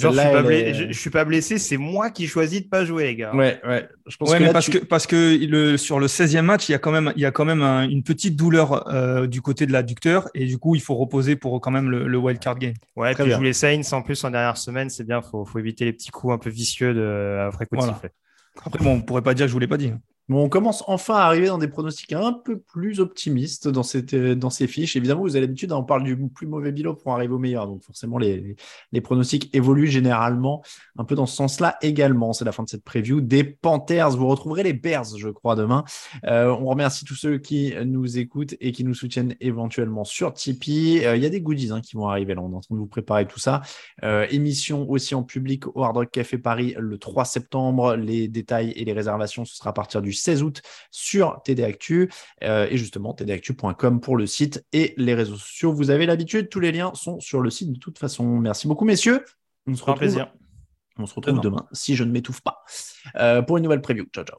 Genre, 0.00 0.12
je 0.12 0.18
suis, 0.20 0.30
pas 0.30 0.42
blessé, 0.42 0.62
est- 0.62 0.74
je, 0.74 0.92
je 0.92 0.98
suis 1.00 1.10
pas 1.10 1.24
blessé, 1.24 1.58
c'est 1.58 1.76
moi 1.76 2.10
qui 2.10 2.26
choisis 2.26 2.62
de 2.62 2.68
pas 2.68 2.84
jouer, 2.84 3.04
les 3.04 3.16
gars. 3.16 3.34
Ouais, 3.34 3.60
ouais. 3.66 3.88
Je 4.06 4.16
pense 4.16 4.30
Ouais, 4.30 4.38
que 4.38 4.42
là, 4.44 4.52
parce, 4.52 4.66
tu- 4.66 4.80
que, 4.80 4.84
parce 4.84 5.06
que 5.06 5.38
le, 5.46 5.76
sur 5.76 5.98
le 5.98 6.06
16e 6.08 6.42
match, 6.44 6.68
il 6.68 6.72
y 6.72 6.74
a 6.74 6.78
quand 6.78 6.92
même, 6.92 7.12
il 7.16 7.22
y 7.22 7.24
a 7.24 7.30
quand 7.30 7.44
même 7.44 7.62
un- 7.62 7.88
une 7.88 8.02
petite 8.02 8.36
douleur 8.36 8.86
euh, 8.92 9.26
du 9.26 9.42
côté 9.42 9.66
de 9.66 9.72
l'adducteur 9.72 10.28
et 10.34 10.44
du 10.46 10.58
coup, 10.58 10.74
il 10.74 10.80
faut 10.82 10.94
reposer 10.96 11.36
pour 11.36 11.60
quand 11.60 11.70
même 11.70 11.90
le, 11.90 12.06
le 12.06 12.18
wild 12.18 12.38
card 12.40 12.58
game. 12.58 12.74
Ouais, 12.96 13.12
Très 13.14 13.22
puis 13.24 13.28
bien. 13.30 13.36
je 13.36 13.40
joue 13.40 13.44
les 13.44 13.52
Saints 13.52 13.92
en 13.96 14.02
plus 14.02 14.22
en 14.24 14.30
dernière 14.30 14.56
semaine, 14.56 14.90
c'est 14.90 15.04
bien, 15.04 15.22
faut, 15.22 15.44
faut 15.44 15.58
éviter 15.58 15.84
les 15.84 15.92
petits 15.92 16.10
coups 16.10 16.34
un 16.34 16.38
peu 16.38 16.50
vicieux 16.50 16.92
de 16.94 17.38
après 17.48 17.66
coup 17.66 17.76
de 17.76 17.80
Voilà. 17.80 17.94
sifflet. 17.94 18.10
Après, 18.64 18.78
bon, 18.82 18.92
on 18.94 19.00
pourrait 19.02 19.22
pas 19.22 19.34
dire 19.34 19.44
que 19.46 19.48
je 19.48 19.52
vous 19.52 19.58
l'ai 19.60 19.66
pas 19.66 19.76
dit. 19.76 19.92
On 20.28 20.48
commence 20.48 20.82
enfin 20.88 21.14
à 21.14 21.22
arriver 21.22 21.46
dans 21.46 21.58
des 21.58 21.68
pronostics 21.68 22.12
un 22.12 22.32
peu 22.32 22.58
plus 22.58 22.98
optimistes 22.98 23.68
dans, 23.68 23.82
ces 23.84 24.66
fiches. 24.66 24.96
Évidemment, 24.96 25.22
vous 25.22 25.36
avez 25.36 25.46
l'habitude, 25.46 25.70
hein, 25.70 25.76
on 25.76 25.84
parle 25.84 26.02
du 26.02 26.16
plus 26.28 26.46
mauvais 26.46 26.72
bilan 26.72 26.94
pour 26.94 27.12
arriver 27.12 27.32
au 27.32 27.38
meilleur. 27.38 27.66
Donc, 27.66 27.82
forcément, 27.82 28.18
les 28.18 28.56
pronostics 29.02 29.54
évoluent 29.54 29.86
généralement 29.86 30.62
un 30.98 31.04
peu 31.04 31.14
dans 31.14 31.26
ce 31.26 31.36
sens-là 31.36 31.76
également. 31.82 32.32
C'est 32.32 32.44
la 32.44 32.52
fin 32.52 32.64
de 32.64 32.68
cette 32.68 32.82
preview 32.82 33.20
des 33.20 33.44
Panthers. 33.44 34.10
Vous 34.10 34.26
retrouverez 34.26 34.62
les 34.62 34.72
Bears, 34.72 35.16
je 35.16 35.28
crois, 35.28 35.54
demain. 35.54 35.84
Euh, 36.24 36.48
on 36.48 36.66
remercie 36.66 37.04
tous 37.04 37.14
ceux 37.14 37.38
qui 37.38 37.74
nous 37.84 38.18
écoutent 38.18 38.54
et 38.60 38.72
qui 38.72 38.84
nous 38.84 38.94
soutiennent 38.94 39.36
éventuellement 39.40 40.04
sur 40.04 40.32
Tipeee. 40.32 41.04
Euh, 41.04 41.16
Il 41.16 41.22
y 41.22 41.26
a 41.26 41.30
des 41.30 41.40
goodies 41.40 41.70
hein, 41.70 41.80
qui 41.80 41.96
vont 41.96 42.08
arriver 42.08 42.34
là. 42.34 42.42
On 42.42 42.52
est 42.52 42.56
en 42.56 42.60
train 42.60 42.74
de 42.74 42.80
vous 42.80 42.86
préparer 42.86 43.26
tout 43.26 43.38
ça. 43.38 43.62
Euh, 44.02 44.26
émission 44.30 44.88
aussi 44.90 45.14
en 45.14 45.22
public 45.22 45.66
au 45.76 45.84
Hard 45.84 45.96
Rock 45.96 46.10
Café 46.10 46.38
Paris 46.38 46.74
le 46.78 46.98
3 46.98 47.24
septembre. 47.24 47.94
Les 47.96 48.28
détails 48.28 48.70
et 48.70 48.84
les 48.84 48.92
réservations, 48.92 49.44
ce 49.44 49.54
sera 49.54 49.70
à 49.70 49.72
partir 49.72 50.02
du 50.02 50.12
16 50.16 50.42
août 50.42 50.62
sur 50.90 51.40
TD 51.44 51.64
Actu 51.64 52.10
euh, 52.44 52.66
et 52.70 52.76
justement 52.76 53.14
tdactu.com 53.14 54.00
pour 54.00 54.16
le 54.16 54.26
site 54.26 54.64
et 54.72 54.94
les 54.96 55.14
réseaux 55.14 55.36
sociaux. 55.36 55.72
Vous 55.72 55.90
avez 55.90 56.06
l'habitude, 56.06 56.48
tous 56.48 56.60
les 56.60 56.72
liens 56.72 56.92
sont 56.94 57.20
sur 57.20 57.40
le 57.40 57.50
site 57.50 57.72
de 57.72 57.78
toute 57.78 57.98
façon. 57.98 58.24
Merci 58.38 58.68
beaucoup, 58.68 58.84
messieurs. 58.84 59.24
On 59.66 59.74
se 59.74 59.82
retrouve, 59.82 59.98
plaisir. 59.98 60.32
on 60.98 61.06
se 61.06 61.14
retrouve 61.14 61.34
Demain. 61.34 61.42
demain, 61.42 61.68
si 61.72 61.96
je 61.96 62.04
ne 62.04 62.10
m'étouffe 62.10 62.40
pas, 62.40 62.62
euh, 63.16 63.42
pour 63.42 63.56
une 63.56 63.64
nouvelle 63.64 63.82
preview. 63.82 64.04
Ciao, 64.12 64.24
ciao. 64.24 64.38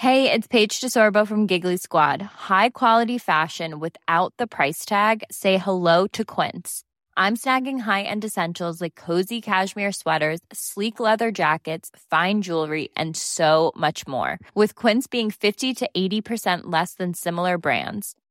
Hey, 0.00 0.32
it's 0.32 0.46
Paige 0.46 0.80
DeSorbo 0.80 1.26
from 1.26 1.46
Giggly 1.46 1.76
Squad. 1.76 2.22
High 2.22 2.70
quality 2.70 3.18
fashion 3.18 3.78
without 3.80 4.32
the 4.38 4.46
price 4.46 4.86
tag. 4.86 5.24
Say 5.30 5.58
hello 5.58 6.06
to 6.14 6.24
Quince. 6.24 6.84
I'm 7.18 7.36
snagging 7.36 7.80
high-end 7.80 8.24
essentials 8.24 8.80
like 8.80 8.94
cozy 8.94 9.42
cashmere 9.42 9.92
sweaters, 9.92 10.40
sleek 10.54 11.00
leather 11.00 11.30
jackets, 11.30 11.90
fine 12.08 12.40
jewelry, 12.40 12.88
and 12.96 13.14
so 13.14 13.72
much 13.76 14.08
more. 14.08 14.38
With 14.54 14.74
Quince 14.74 15.06
being 15.06 15.30
50 15.30 15.74
to 15.74 15.90
80% 15.94 16.60
less 16.64 16.94
than 16.94 17.12
similar 17.12 17.58
brands. 17.58 18.16